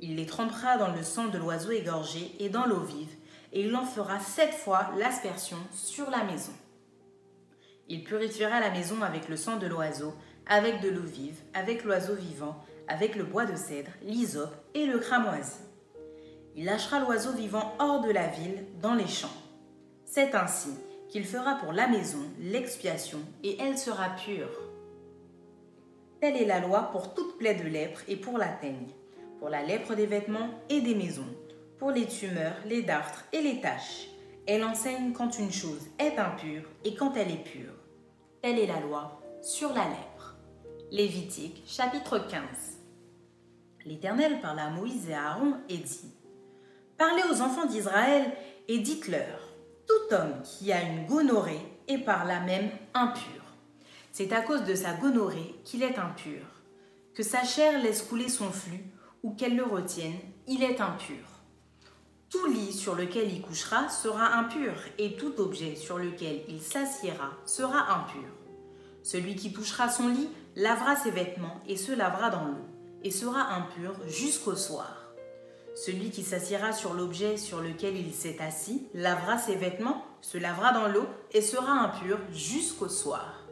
Il 0.00 0.16
les 0.16 0.26
trempera 0.26 0.76
dans 0.76 0.92
le 0.92 1.04
sang 1.04 1.28
de 1.28 1.38
l'oiseau 1.38 1.70
égorgé 1.70 2.32
et 2.40 2.48
dans 2.48 2.66
l'eau 2.66 2.80
vive, 2.80 3.14
et 3.52 3.62
il 3.62 3.76
en 3.76 3.84
fera 3.84 4.18
sept 4.18 4.52
fois 4.52 4.90
l'aspersion 4.96 5.58
sur 5.72 6.10
la 6.10 6.24
maison. 6.24 6.52
Il 7.88 8.02
purifiera 8.02 8.58
la 8.58 8.70
maison 8.70 9.00
avec 9.02 9.28
le 9.28 9.36
sang 9.36 9.56
de 9.56 9.68
l'oiseau, 9.68 10.14
avec 10.46 10.80
de 10.80 10.88
l'eau 10.88 11.06
vive, 11.06 11.38
avec 11.54 11.84
l'oiseau 11.84 12.14
vivant, 12.14 12.60
avec 12.88 13.14
le 13.14 13.24
bois 13.24 13.46
de 13.46 13.54
cèdre, 13.54 13.92
l'hysope 14.02 14.54
et 14.74 14.86
le 14.86 14.98
cramoisi. 14.98 15.60
Il 16.56 16.64
lâchera 16.64 16.98
l'oiseau 16.98 17.32
vivant 17.32 17.76
hors 17.78 18.00
de 18.00 18.10
la 18.10 18.26
ville, 18.26 18.66
dans 18.82 18.94
les 18.94 19.06
champs. 19.06 19.28
C'est 20.04 20.34
ainsi 20.34 20.70
qu'il 21.08 21.24
fera 21.24 21.56
pour 21.56 21.72
la 21.72 21.88
maison 21.88 22.22
l'expiation, 22.40 23.20
et 23.42 23.58
elle 23.60 23.78
sera 23.78 24.10
pure. 24.10 24.50
Telle 26.20 26.36
est 26.36 26.46
la 26.46 26.60
loi 26.60 26.90
pour 26.92 27.14
toute 27.14 27.38
plaie 27.38 27.54
de 27.54 27.68
lèpre 27.68 28.00
et 28.08 28.16
pour 28.16 28.38
la 28.38 28.48
teigne, 28.48 28.88
pour 29.38 29.48
la 29.48 29.62
lèpre 29.62 29.94
des 29.94 30.06
vêtements 30.06 30.50
et 30.68 30.80
des 30.80 30.94
maisons, 30.94 31.28
pour 31.78 31.90
les 31.90 32.06
tumeurs, 32.06 32.56
les 32.66 32.82
dartres 32.82 33.24
et 33.32 33.40
les 33.40 33.60
taches. 33.60 34.08
Elle 34.46 34.64
enseigne 34.64 35.12
quand 35.12 35.38
une 35.38 35.52
chose 35.52 35.86
est 35.98 36.18
impure 36.18 36.64
et 36.84 36.94
quand 36.94 37.16
elle 37.16 37.30
est 37.30 37.44
pure. 37.44 37.74
Telle 38.42 38.58
est 38.58 38.66
la 38.66 38.80
loi 38.80 39.20
sur 39.42 39.68
la 39.68 39.84
lèpre. 39.84 40.36
Lévitique 40.90 41.62
chapitre 41.66 42.18
15. 42.18 42.40
L'Éternel 43.84 44.40
parla 44.40 44.64
à 44.64 44.70
Moïse 44.70 45.08
et 45.08 45.14
à 45.14 45.30
Aaron 45.30 45.54
et 45.68 45.76
dit 45.76 46.12
Parlez 46.96 47.22
aux 47.30 47.40
enfants 47.42 47.66
d'Israël 47.66 48.32
et 48.66 48.78
dites-leur 48.78 49.47
Tout 49.88 50.14
homme 50.14 50.42
qui 50.44 50.70
a 50.70 50.82
une 50.82 51.06
gonorrhée 51.06 51.66
est 51.88 51.98
par 51.98 52.26
là 52.26 52.40
même 52.40 52.70
impur. 52.92 53.42
C'est 54.12 54.32
à 54.32 54.42
cause 54.42 54.64
de 54.64 54.74
sa 54.74 54.92
gonorrhée 54.92 55.54
qu'il 55.64 55.82
est 55.82 55.98
impur. 55.98 56.42
Que 57.14 57.22
sa 57.22 57.42
chair 57.42 57.80
laisse 57.82 58.02
couler 58.02 58.28
son 58.28 58.50
flux 58.50 58.84
ou 59.22 59.34
qu'elle 59.34 59.56
le 59.56 59.64
retienne, 59.64 60.18
il 60.46 60.62
est 60.62 60.80
impur. 60.80 61.24
Tout 62.30 62.46
lit 62.46 62.72
sur 62.72 62.94
lequel 62.94 63.32
il 63.32 63.40
couchera 63.40 63.88
sera 63.88 64.34
impur, 64.36 64.74
et 64.98 65.16
tout 65.16 65.40
objet 65.40 65.74
sur 65.74 65.98
lequel 65.98 66.42
il 66.48 66.60
s'assiera 66.60 67.30
sera 67.46 67.94
impur. 67.94 68.28
Celui 69.02 69.34
qui 69.34 69.52
touchera 69.52 69.88
son 69.88 70.08
lit 70.08 70.28
lavera 70.54 70.96
ses 70.96 71.10
vêtements 71.10 71.62
et 71.66 71.76
se 71.76 71.92
lavera 71.92 72.28
dans 72.28 72.44
l'eau, 72.44 72.66
et 73.02 73.10
sera 73.10 73.54
impur 73.54 73.94
jusqu'au 74.06 74.54
soir. 74.54 74.97
Celui 75.84 76.10
qui 76.10 76.24
s'assiera 76.24 76.72
sur 76.72 76.92
l'objet 76.92 77.36
sur 77.36 77.60
lequel 77.60 77.96
il 77.96 78.12
s'est 78.12 78.38
assis 78.40 78.88
lavera 78.94 79.38
ses 79.38 79.54
vêtements, 79.54 80.04
se 80.22 80.36
lavera 80.36 80.72
dans 80.72 80.88
l'eau, 80.88 81.06
et 81.30 81.40
sera 81.40 81.70
impur 81.70 82.18
jusqu'au 82.32 82.88
soir. 82.88 83.44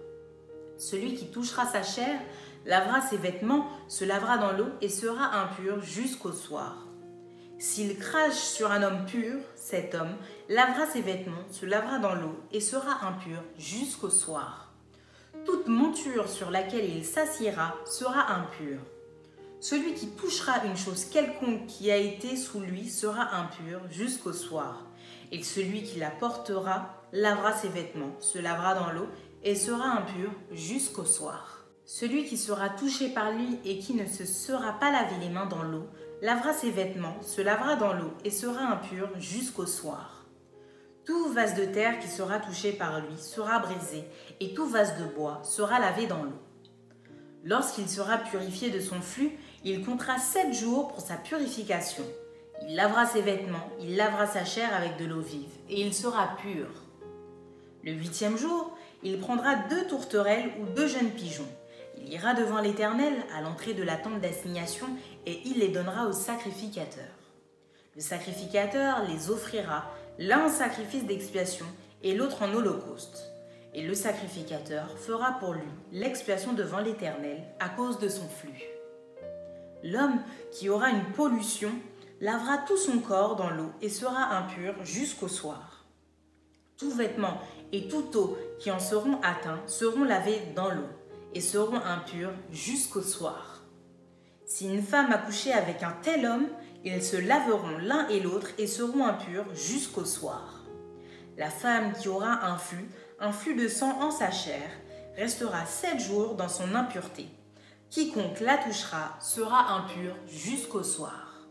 Celui 0.77 1.15
qui 1.15 1.31
touchera 1.31 1.67
sa 1.67 1.85
chair 1.85 2.19
lavera 2.65 3.01
ses 3.01 3.17
vêtements, 3.17 3.69
se 3.87 4.05
lavera 4.05 4.39
dans 4.39 4.51
l'eau, 4.51 4.67
et 4.81 4.89
sera 4.89 5.41
impur 5.41 5.81
jusqu'au 5.83 6.33
soir. 6.33 6.89
S'il 7.59 7.97
crache 7.97 8.35
sur 8.35 8.73
un 8.73 8.83
homme 8.83 9.07
pur, 9.07 9.39
cet 9.55 9.95
homme 9.95 10.17
lavera 10.49 10.85
ses 10.87 11.03
vêtements, 11.03 11.47
se 11.53 11.65
lavera 11.65 12.01
dans 12.01 12.17
l'eau 12.17 12.41
et 12.51 12.61
sera 12.61 13.07
impur 13.07 13.41
jusqu'au 13.57 14.11
soir. 14.11 14.73
Toute 15.45 15.69
monture 15.69 16.29
sur 16.29 16.51
laquelle 16.51 16.91
il 16.91 17.05
s'assiera 17.05 17.77
sera 17.85 18.33
impure. 18.33 18.81
Celui 19.68 19.94
qui 19.94 20.07
touchera 20.07 20.64
une 20.64 20.76
chose 20.76 21.07
quelconque 21.07 21.66
qui 21.66 21.90
a 21.90 21.96
été 21.96 22.37
sous 22.37 22.61
lui 22.61 22.88
sera 22.88 23.35
impur 23.35 23.81
jusqu'au 23.90 24.33
soir. 24.33 24.85
Et 25.33 25.42
celui 25.42 25.83
qui 25.83 25.98
la 25.98 26.11
portera 26.11 27.02
lavera 27.12 27.52
ses 27.52 27.66
vêtements, 27.66 28.14
se 28.20 28.38
lavera 28.38 28.76
dans 28.76 28.92
l'eau 28.92 29.09
et 29.42 29.57
sera 29.57 29.87
impur 29.87 30.31
jusqu'au 30.52 31.05
soir. 31.05 31.64
Celui 31.85 32.26
qui 32.26 32.37
sera 32.37 32.68
touché 32.68 33.09
par 33.09 33.33
lui 33.33 33.59
et 33.64 33.81
qui 33.81 33.94
ne 33.94 34.07
se 34.07 34.24
sera 34.24 34.70
pas 34.79 34.92
lavé 34.92 35.16
les 35.20 35.31
mains 35.31 35.46
dans 35.46 35.64
l'eau 35.64 35.88
lavera 36.22 36.52
ses 36.52 36.70
vêtements, 36.70 37.20
se 37.22 37.40
lavera 37.40 37.74
dans 37.74 37.92
l'eau 37.92 38.12
et 38.24 38.31
sera 38.31 38.61
impur 38.61 39.09
jusqu'au 39.18 39.66
soir. 39.66 40.26
Tout 41.05 41.33
vase 41.33 41.57
de 41.57 41.64
terre 41.64 41.98
qui 41.98 42.07
sera 42.07 42.38
touché 42.38 42.70
par 42.70 43.00
lui 43.00 43.18
sera 43.18 43.59
brisé, 43.59 44.05
et 44.38 44.55
tout 44.55 44.66
vase 44.66 44.96
de 44.96 45.07
bois 45.07 45.40
sera 45.42 45.81
lavé 45.81 46.07
dans 46.07 46.22
l'eau. 46.22 46.38
Lorsqu'il 47.46 47.88
sera 47.88 48.18
purifié 48.18 48.70
de 48.70 48.81
son 48.81 49.00
flux, 49.00 49.38
il 49.64 49.85
comptera 49.85 50.19
sept 50.19 50.53
jours 50.53 50.88
pour 50.88 51.01
sa 51.01 51.16
purification. 51.16 52.05
Il 52.69 52.75
lavera 52.75 53.07
ses 53.07 53.23
vêtements, 53.23 53.71
il 53.81 53.97
lavera 53.97 54.27
sa 54.27 54.45
chair 54.45 54.75
avec 54.75 54.97
de 54.97 55.05
l'eau 55.05 55.21
vive, 55.21 55.53
et 55.69 55.81
il 55.81 55.92
sera 55.92 56.37
pur. 56.40 56.66
Le 57.85 57.92
huitième 57.92 58.37
jour, 58.37 58.77
il 59.03 59.19
prendra 59.19 59.55
deux 59.69 59.87
tourterelles 59.87 60.51
ou 60.61 60.66
deux 60.75 60.88
jeunes 60.88 61.11
pigeons. 61.11 61.49
Il 61.99 62.12
ira 62.12 62.35
devant 62.35 62.61
l'Éternel 62.61 63.14
à 63.37 63.40
l'entrée 63.40 63.75
de 63.75 63.83
la 63.83 63.97
tente 63.97 64.21
d'assignation 64.21 64.87
et 65.25 65.40
il 65.45 65.61
les 65.61 65.69
donnera 65.69 66.07
au 66.07 66.12
sacrificateur. 66.12 67.05
Le 67.95 68.01
sacrificateur 68.01 69.05
les 69.09 69.31
offrira, 69.31 69.85
l'un 70.19 70.47
en 70.47 70.49
sacrifice 70.49 71.05
d'expiation 71.05 71.66
et 72.03 72.14
l'autre 72.14 72.42
en 72.42 72.53
holocauste. 72.53 73.31
Et 73.73 73.83
le 73.83 73.95
sacrificateur 73.95 74.99
fera 74.99 75.38
pour 75.38 75.53
lui 75.53 75.69
l'expiation 75.92 76.53
devant 76.53 76.81
l'Éternel 76.81 77.42
à 77.61 77.69
cause 77.69 77.99
de 77.99 78.09
son 78.09 78.29
flux. 78.29 78.76
L'homme 79.83 80.21
qui 80.53 80.69
aura 80.69 80.91
une 80.91 81.12
pollution 81.12 81.71
lavera 82.21 82.59
tout 82.59 82.77
son 82.77 82.99
corps 82.99 83.37
dans 83.37 83.51
l'eau 83.51 83.71
et 83.83 83.89
sera 83.89 84.37
impur 84.37 84.75
jusqu'au 84.85 85.29
soir. 85.29 85.85
Tout 86.79 86.91
vêtement 86.91 87.41
et 87.73 87.89
toute 87.89 88.15
eau 88.17 88.37
qui 88.59 88.71
en 88.71 88.79
seront 88.79 89.21
atteints 89.23 89.62
seront 89.67 90.05
lavés 90.05 90.41
dans 90.55 90.71
l'eau 90.71 90.89
et 91.35 91.41
seront 91.41 91.81
impurs 91.81 92.33
jusqu'au 92.51 93.03
soir. 93.03 93.62
Si 94.47 94.67
une 94.67 94.83
femme 94.83 95.12
a 95.12 95.19
couché 95.19 95.53
avec 95.53 95.83
un 95.83 95.95
tel 96.03 96.25
homme, 96.25 96.49
ils 96.85 97.03
se 97.03 97.17
laveront 97.17 97.79
l'un 97.79 98.07
et 98.09 98.21
l'autre 98.21 98.51
et 98.59 98.67
seront 98.67 99.05
impurs 99.05 99.47
jusqu'au 99.55 100.05
soir. 100.05 100.65
La 101.37 101.51
femme 101.51 101.93
qui 101.93 102.09
aura 102.09 102.47
un 102.47 102.57
flux, 102.57 102.89
un 103.21 103.33
flux 103.33 103.55
de 103.55 103.69
sang 103.69 104.01
en 104.01 104.11
sa 104.11 104.31
chair, 104.31 104.71
restera 105.17 105.67
sept 105.67 105.99
jours 105.99 106.35
dans 106.35 106.49
son 106.49 106.75
impureté. 106.75 107.27
Quiconque 107.90 108.40
la 108.40 108.59
touchera 108.59 109.16
sera 109.20 109.72
impur 109.77 110.14
jusqu'au 110.27 110.83
soir. 110.83 111.46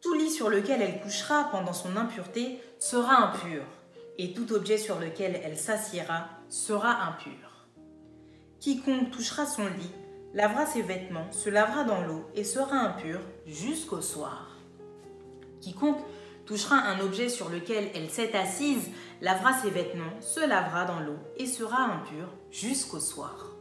Tout 0.00 0.14
lit 0.14 0.30
sur 0.30 0.50
lequel 0.50 0.82
elle 0.82 1.00
couchera 1.00 1.48
pendant 1.50 1.72
son 1.72 1.96
impureté 1.96 2.60
sera 2.78 3.16
impur, 3.16 3.62
et 4.18 4.34
tout 4.34 4.52
objet 4.52 4.78
sur 4.78 4.98
lequel 4.98 5.40
elle 5.42 5.56
s'assiera 5.56 6.28
sera 6.48 7.04
impur. 7.04 7.66
Quiconque 8.60 9.10
touchera 9.10 9.46
son 9.46 9.66
lit 9.66 9.90
lavera 10.34 10.66
ses 10.66 10.82
vêtements, 10.82 11.30
se 11.30 11.50
lavera 11.50 11.84
dans 11.84 12.02
l'eau 12.02 12.24
et 12.34 12.44
sera 12.44 12.76
impur 12.76 13.20
jusqu'au 13.46 14.00
soir. 14.00 14.56
Quiconque 15.60 16.02
touchera 16.46 16.76
un 16.76 17.00
objet 17.00 17.28
sur 17.28 17.48
lequel 17.48 17.90
elle 17.94 18.10
s'est 18.10 18.34
assise, 18.36 18.90
lavera 19.20 19.52
ses 19.52 19.70
vêtements, 19.70 20.20
se 20.20 20.40
lavera 20.40 20.84
dans 20.84 21.00
l'eau 21.00 21.18
et 21.36 21.46
sera 21.46 21.82
impur 21.82 22.28
jusqu'au 22.50 23.00
soir. 23.00 23.52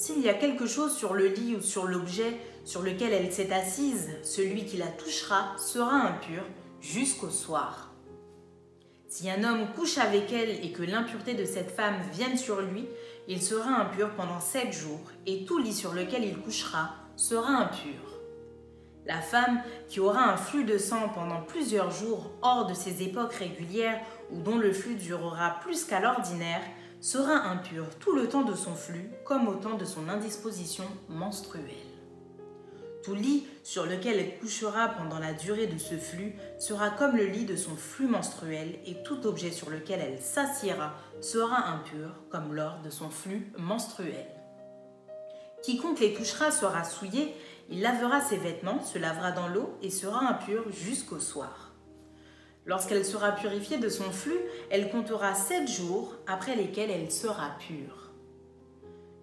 S'il 0.00 0.22
y 0.22 0.30
a 0.30 0.34
quelque 0.34 0.64
chose 0.64 0.96
sur 0.96 1.12
le 1.12 1.26
lit 1.26 1.56
ou 1.56 1.60
sur 1.60 1.86
l'objet 1.86 2.38
sur 2.64 2.80
lequel 2.80 3.12
elle 3.12 3.30
s'est 3.30 3.52
assise, 3.52 4.08
celui 4.22 4.64
qui 4.64 4.78
la 4.78 4.86
touchera 4.86 5.54
sera 5.58 5.92
impur 5.92 6.42
jusqu'au 6.80 7.28
soir. 7.28 7.92
Si 9.08 9.30
un 9.30 9.44
homme 9.44 9.66
couche 9.76 9.98
avec 9.98 10.32
elle 10.32 10.64
et 10.64 10.72
que 10.72 10.82
l'impureté 10.82 11.34
de 11.34 11.44
cette 11.44 11.70
femme 11.70 12.00
vienne 12.14 12.38
sur 12.38 12.62
lui, 12.62 12.86
il 13.28 13.42
sera 13.42 13.78
impur 13.78 14.14
pendant 14.16 14.40
sept 14.40 14.72
jours, 14.72 15.02
et 15.26 15.44
tout 15.44 15.58
lit 15.58 15.74
sur 15.74 15.92
lequel 15.92 16.24
il 16.24 16.38
couchera 16.38 16.94
sera 17.16 17.50
impur. 17.50 18.00
La 19.04 19.20
femme 19.20 19.60
qui 19.86 20.00
aura 20.00 20.32
un 20.32 20.38
flux 20.38 20.64
de 20.64 20.78
sang 20.78 21.10
pendant 21.10 21.42
plusieurs 21.42 21.90
jours 21.90 22.30
hors 22.40 22.66
de 22.66 22.72
ses 22.72 23.02
époques 23.02 23.34
régulières 23.34 24.00
ou 24.30 24.40
dont 24.40 24.56
le 24.56 24.72
flux 24.72 24.94
durera 24.94 25.58
plus 25.60 25.84
qu'à 25.84 26.00
l'ordinaire 26.00 26.62
sera 27.00 27.50
impure 27.50 27.88
tout 27.98 28.14
le 28.14 28.28
temps 28.28 28.42
de 28.42 28.54
son 28.54 28.74
flux 28.74 29.10
comme 29.24 29.48
au 29.48 29.54
temps 29.54 29.76
de 29.76 29.84
son 29.84 30.08
indisposition 30.08 30.84
menstruelle. 31.08 31.64
Tout 33.02 33.14
lit 33.14 33.46
sur 33.62 33.86
lequel 33.86 34.18
elle 34.18 34.38
couchera 34.38 34.88
pendant 34.88 35.18
la 35.18 35.32
durée 35.32 35.66
de 35.66 35.78
ce 35.78 35.96
flux 35.96 36.34
sera 36.58 36.90
comme 36.90 37.16
le 37.16 37.24
lit 37.24 37.46
de 37.46 37.56
son 37.56 37.74
flux 37.74 38.06
menstruel 38.06 38.78
et 38.84 39.02
tout 39.02 39.26
objet 39.26 39.50
sur 39.50 39.70
lequel 39.70 40.00
elle 40.00 40.20
s'assiera 40.20 40.94
sera 41.22 41.68
impur 41.68 42.10
comme 42.28 42.54
lors 42.54 42.80
de 42.82 42.90
son 42.90 43.08
flux 43.08 43.50
menstruel. 43.58 44.26
Quiconque 45.62 46.00
les 46.00 46.12
touchera 46.12 46.50
sera 46.50 46.84
souillé, 46.84 47.34
il 47.70 47.80
lavera 47.80 48.20
ses 48.20 48.36
vêtements, 48.36 48.82
se 48.82 48.98
lavera 48.98 49.32
dans 49.32 49.48
l'eau 49.48 49.78
et 49.82 49.90
sera 49.90 50.26
impur 50.28 50.64
jusqu'au 50.70 51.20
soir. 51.20 51.69
Lorsqu'elle 52.66 53.04
sera 53.04 53.32
purifiée 53.32 53.78
de 53.78 53.88
son 53.88 54.10
flux, 54.10 54.40
elle 54.70 54.90
comptera 54.90 55.34
sept 55.34 55.68
jours 55.68 56.16
après 56.26 56.56
lesquels 56.56 56.90
elle 56.90 57.10
sera 57.10 57.56
pure. 57.58 58.10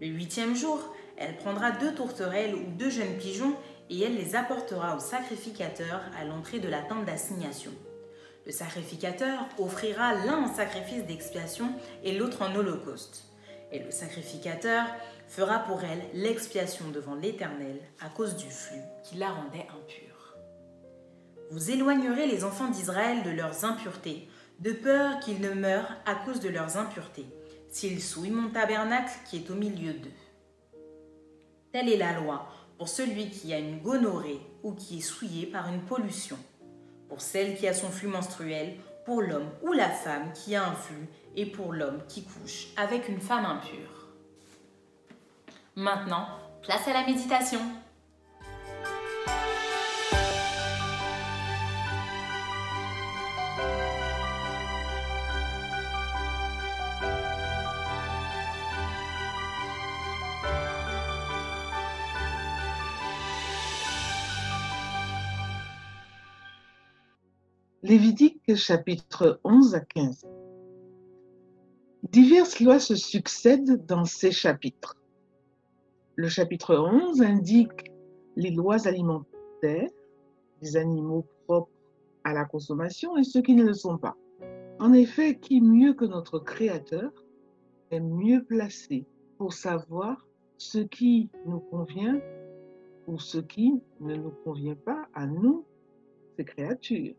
Le 0.02 0.08
huitième 0.08 0.56
jour, 0.56 0.80
elle 1.18 1.38
prendra 1.38 1.72
deux 1.72 1.94
tourterelles 1.94 2.56
ou 2.56 2.72
deux 2.78 2.90
jeunes 2.90 3.18
pigeons 3.18 3.56
et 3.90 4.02
elle 4.02 4.16
les 4.16 4.36
apportera 4.36 4.96
au 4.96 5.00
sacrificateur 5.00 6.02
à 6.20 6.26
l'entrée 6.26 6.60
de 6.60 6.68
la 6.68 6.82
tente 6.82 7.06
d'assignation. 7.06 7.72
Le 8.46 8.52
sacrificateur 8.52 9.46
offrira 9.58 10.14
l'un 10.14 10.44
en 10.44 10.54
sacrifice 10.54 11.06
d'expiation 11.06 11.74
et 12.04 12.18
l'autre 12.18 12.44
en 12.44 12.56
holocauste. 12.56 13.24
Et 13.72 13.80
le 13.80 13.92
sacrificateur 13.92 14.86
fera 15.28 15.60
pour 15.60 15.84
elle 15.84 16.02
l'expiation 16.14 16.90
devant 16.90 17.16
l'Éternel 17.16 17.80
à 18.00 18.10
cause 18.10 18.36
du 18.36 18.50
flux 18.50 18.82
qui 19.04 19.18
la 19.18 19.30
rendait 19.30 19.68
impure. 19.70 20.17
Vous 21.50 21.72
éloignerez 21.72 22.28
les 22.28 22.44
enfants 22.44 22.70
d'Israël 22.70 23.24
de 23.24 23.30
leurs 23.30 23.64
impuretés, 23.64 24.28
de 24.60 24.74
peur 24.74 25.20
qu'ils 25.20 25.40
ne 25.40 25.52
meurent 25.52 25.96
à 26.06 26.16
cause 26.16 26.42
de 26.42 26.50
leurs 26.50 26.78
impuretés, 26.78 27.28
s'ils 27.70 28.02
souillent 28.02 28.32
mon 28.32 28.50
tabernacle 28.50 29.14
qui 29.30 29.38
est 29.38 29.50
au 29.50 29.56
milieu 29.56 29.94
d'eux. 29.94 30.12
Telle 31.72 31.90
est 31.90 31.98
la 31.98 32.20
loi 32.20 32.50
pour 32.78 32.90
celui 32.90 33.30
qui 33.30 33.54
a 33.54 33.60
une 33.60 33.80
gonorrhée 33.80 34.42
ou 34.64 34.74
qui 34.74 34.98
est 34.98 35.02
souillé 35.02 35.46
par 35.46 35.72
une 35.74 35.82
pollution, 35.82 36.38
pour 37.08 37.22
celle 37.22 37.56
qui 37.56 37.68
a 37.68 37.74
son 37.74 37.90
flux 37.90 38.10
menstruel, 38.10 38.76
pour 39.06 39.22
l'homme 39.22 39.50
ou 39.64 39.72
la 39.72 39.90
femme 39.90 40.34
qui 40.34 40.54
a 40.56 40.68
un 40.68 40.74
flux, 40.74 41.08
et 41.38 41.46
pour 41.46 41.72
l'homme 41.72 42.02
qui 42.10 42.24
couche 42.24 42.68
avec 42.76 43.08
une 43.08 43.22
femme 43.22 43.46
impure. 43.46 44.10
Maintenant, 45.76 46.28
place 46.62 46.88
à 46.88 46.94
la 46.94 47.06
méditation. 47.06 47.62
Lévitique 67.88 68.54
chapitre 68.58 69.40
11 69.46 69.76
à 69.76 69.80
15. 69.80 70.28
Diverses 72.12 72.60
lois 72.60 72.80
se 72.80 72.98
succèdent 72.98 73.86
dans 73.86 74.04
ces 74.04 74.34
chapitres. 74.34 74.98
Le 76.18 76.28
chapitre 76.28 76.76
11 76.76 77.22
indique 77.22 77.94
les 78.36 78.52
lois 78.52 78.86
alimentaires, 78.90 79.90
les 80.62 80.76
animaux 80.76 81.28
propres 81.46 81.72
à 82.26 82.34
la 82.34 82.44
consommation 82.44 83.16
et 83.16 83.24
ceux 83.24 83.42
qui 83.42 83.56
ne 83.56 83.64
le 83.64 83.74
sont 83.74 83.98
pas. 83.98 84.18
En 84.80 84.92
effet, 84.92 85.38
qui 85.40 85.62
mieux 85.62 85.94
que 85.94 86.04
notre 86.04 86.40
Créateur 86.40 87.14
est 87.92 88.02
mieux 88.02 88.44
placé 88.44 89.06
pour 89.38 89.54
savoir 89.54 90.28
ce 90.58 90.80
qui 90.80 91.30
nous 91.46 91.62
convient 91.62 92.20
ou 93.08 93.18
ce 93.18 93.38
qui 93.38 93.82
ne 94.02 94.18
nous 94.18 94.34
convient 94.44 94.76
pas 94.76 95.08
à 95.14 95.26
nous, 95.26 95.64
ces 96.36 96.44
créatures. 96.44 97.16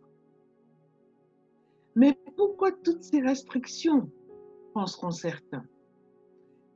Mais 1.99 2.17
pourquoi 2.37 2.71
toutes 2.71 3.03
ces 3.03 3.21
restrictions 3.21 4.09
penseront 4.73 5.11
certains? 5.11 5.65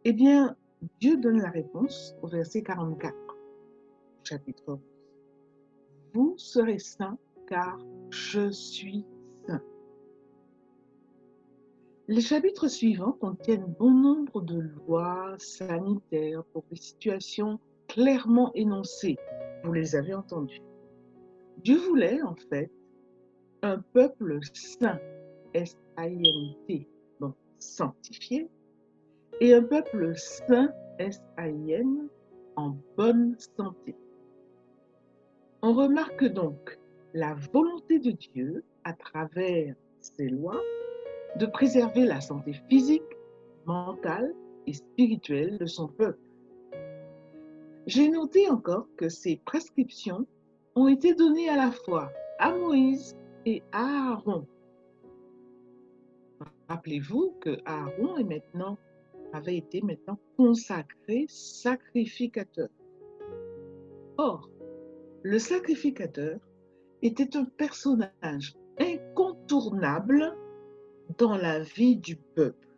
Eh 0.03 0.13
bien, 0.13 0.57
Dieu 1.01 1.17
donne 1.17 1.41
la 1.41 1.51
réponse 1.51 2.17
au 2.23 2.27
verset 2.27 2.63
44, 2.65 3.15
chapitre 4.25 4.65
11. 4.67 4.81
Vous 6.13 6.35
serez 6.39 6.81
saints 6.81 7.17
car 7.47 7.79
je 8.11 8.51
suis 8.51 9.07
saint. 9.47 9.63
Les 12.09 12.21
chapitres 12.21 12.67
suivants 12.67 13.13
contiennent 13.13 13.73
bon 13.79 13.93
nombre 13.93 14.41
de 14.41 14.59
lois 14.59 15.37
sanitaires 15.39 16.43
pour 16.53 16.65
des 16.69 16.77
situations 16.81 17.61
clairement 17.87 18.53
énoncées. 18.55 19.19
Vous 19.63 19.73
les 19.73 19.95
avez 19.95 20.15
entendues. 20.15 20.63
Dieu 21.63 21.79
voulait 21.79 22.21
en 22.23 22.35
fait 22.35 22.73
un 23.63 23.79
peuple 23.79 24.41
saint, 24.53 24.99
S-A-I-N-T, 25.55 26.89
donc 27.21 27.35
sanctifié, 27.59 28.49
et 29.41 29.55
un 29.55 29.63
peuple 29.63 30.15
saint, 30.17 30.73
S-A-I-N, 30.99 32.09
en 32.57 32.77
bonne 32.97 33.37
santé. 33.57 33.97
On 35.63 35.73
remarque 35.73 36.25
donc 36.25 36.79
la 37.15 37.35
volonté 37.53 37.99
de 37.99 38.11
Dieu, 38.11 38.65
à 38.85 38.93
travers 38.93 39.75
ses 40.01 40.29
lois, 40.29 40.61
de 41.37 41.47
préserver 41.47 42.05
la 42.05 42.21
santé 42.21 42.53
physique, 42.69 43.03
mentale 43.67 44.35
et 44.67 44.73
spirituelle 44.73 45.59
de 45.59 45.67
son 45.67 45.89
peuple. 45.89 46.19
J'ai 47.87 48.09
noté 48.09 48.49
encore 48.49 48.87
que 48.97 49.09
ces 49.09 49.37
prescriptions 49.45 50.27
ont 50.75 50.89
été 50.89 51.15
données 51.15 51.49
à 51.49 51.57
la 51.57 51.71
fois 51.71 52.13
à 52.39 52.55
Moïse 52.55 53.17
et 53.45 53.63
Aaron. 53.73 54.47
Rappelez-vous 56.73 57.35
que 57.39 57.59
Aaron 57.67 58.17
est 58.17 58.25
maintenant, 58.25 58.79
avait 59.35 59.59
été 59.59 59.83
maintenant 59.83 60.19
consacré 60.39 61.27
sacrificateur. 61.29 62.71
Or, 64.17 64.49
le 65.23 65.39
sacrificateur 65.39 66.41
était 67.03 67.37
un 67.37 67.45
personnage 67.45 68.55
incontournable 68.79 70.35
dans 71.19 71.37
la 71.37 71.61
vie 71.61 71.97
du 71.97 72.17
peuple. 72.17 72.69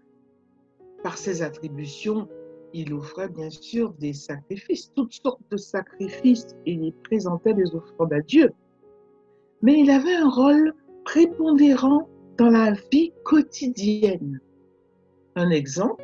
Par 1.05 1.17
ses 1.17 1.43
attributions, 1.43 2.29
il 2.73 2.93
offrait 2.93 3.29
bien 3.29 3.51
sûr 3.51 3.93
des 4.01 4.13
sacrifices, 4.13 4.93
toutes 4.97 5.13
sortes 5.13 5.49
de 5.53 5.57
sacrifices, 5.57 6.57
et 6.67 6.73
il 6.73 6.93
présentait 7.05 7.55
des 7.55 7.73
offrandes 7.77 8.13
à 8.13 8.21
Dieu 8.23 8.51
mais 9.65 9.81
il 9.81 9.91
avait 9.91 10.15
un 10.15 10.29
rôle 10.29 10.75
prépondérant 11.05 12.07
dans 12.37 12.51
la 12.51 12.73
vie 12.91 13.13
quotidienne. 13.25 14.41
Un 15.37 15.51
exemple, 15.51 16.03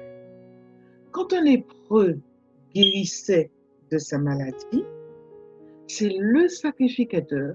quand 1.12 1.32
un 1.32 1.42
lépreux 1.42 2.18
guérissait 2.74 3.50
de 3.90 3.98
sa 3.98 4.18
maladie, 4.18 4.84
c'est 5.88 6.14
le 6.18 6.48
sacrificateur 6.48 7.54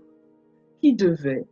qui 0.82 0.94
devait 0.94 1.46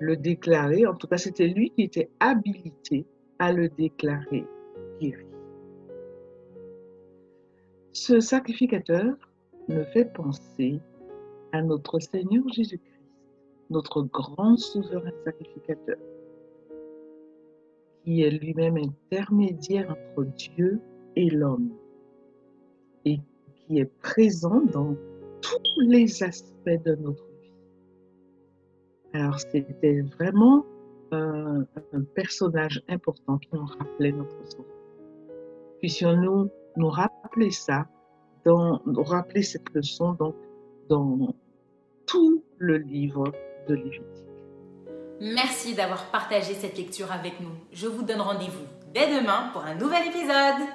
le 0.00 0.16
déclarer, 0.16 0.86
en 0.86 0.94
tout 0.94 1.06
cas 1.06 1.16
c'était 1.16 1.48
lui 1.48 1.70
qui 1.70 1.82
était 1.82 2.10
habilité 2.20 3.06
à 3.38 3.52
le 3.52 3.68
déclarer 3.70 4.44
guéri. 5.00 5.26
Ce 7.92 8.20
sacrificateur 8.20 9.16
me 9.68 9.84
fait 9.84 10.12
penser 10.12 10.80
à 11.52 11.62
notre 11.62 11.98
Seigneur 11.98 12.46
Jésus-Christ 12.52 12.96
notre 13.70 14.02
grand 14.02 14.56
souverain 14.56 15.10
sacrificateur, 15.24 15.96
qui 18.06 18.22
est 18.22 18.30
lui-même 18.30 18.76
intermédiaire 18.76 19.90
entre 19.90 20.24
Dieu 20.36 20.80
et 21.16 21.28
l'homme, 21.28 21.72
et 23.04 23.18
qui 23.56 23.80
est 23.80 23.92
présent 24.00 24.60
dans 24.60 24.94
tous 25.42 25.80
les 25.80 26.22
aspects 26.22 26.84
de 26.84 26.94
notre 26.94 27.26
vie. 27.42 27.52
Alors 29.12 29.40
c'était 29.40 30.02
vraiment 30.02 30.64
un, 31.10 31.64
personnage 32.14 32.80
important 32.88 33.38
qui 33.38 33.48
nous 33.52 33.66
rappelait 33.66 34.12
notre 34.12 34.50
sauveur. 34.50 34.66
Puissions-nous 35.80 36.48
nous 36.76 36.88
rappeler 36.88 37.50
ça, 37.50 37.88
dans, 38.44 38.80
nous 38.86 39.02
rappeler 39.02 39.42
cette 39.42 39.68
leçon 39.74 40.12
donc, 40.12 40.36
dans 40.88 41.34
tout 42.06 42.44
le 42.58 42.78
livre 42.78 43.32
de 43.68 43.74
Merci 45.20 45.74
d'avoir 45.74 46.06
partagé 46.10 46.54
cette 46.54 46.76
lecture 46.76 47.10
avec 47.10 47.40
nous. 47.40 47.52
Je 47.72 47.86
vous 47.86 48.02
donne 48.02 48.20
rendez-vous 48.20 48.66
dès 48.92 49.06
demain 49.06 49.50
pour 49.52 49.64
un 49.64 49.74
nouvel 49.74 50.06
épisode. 50.08 50.66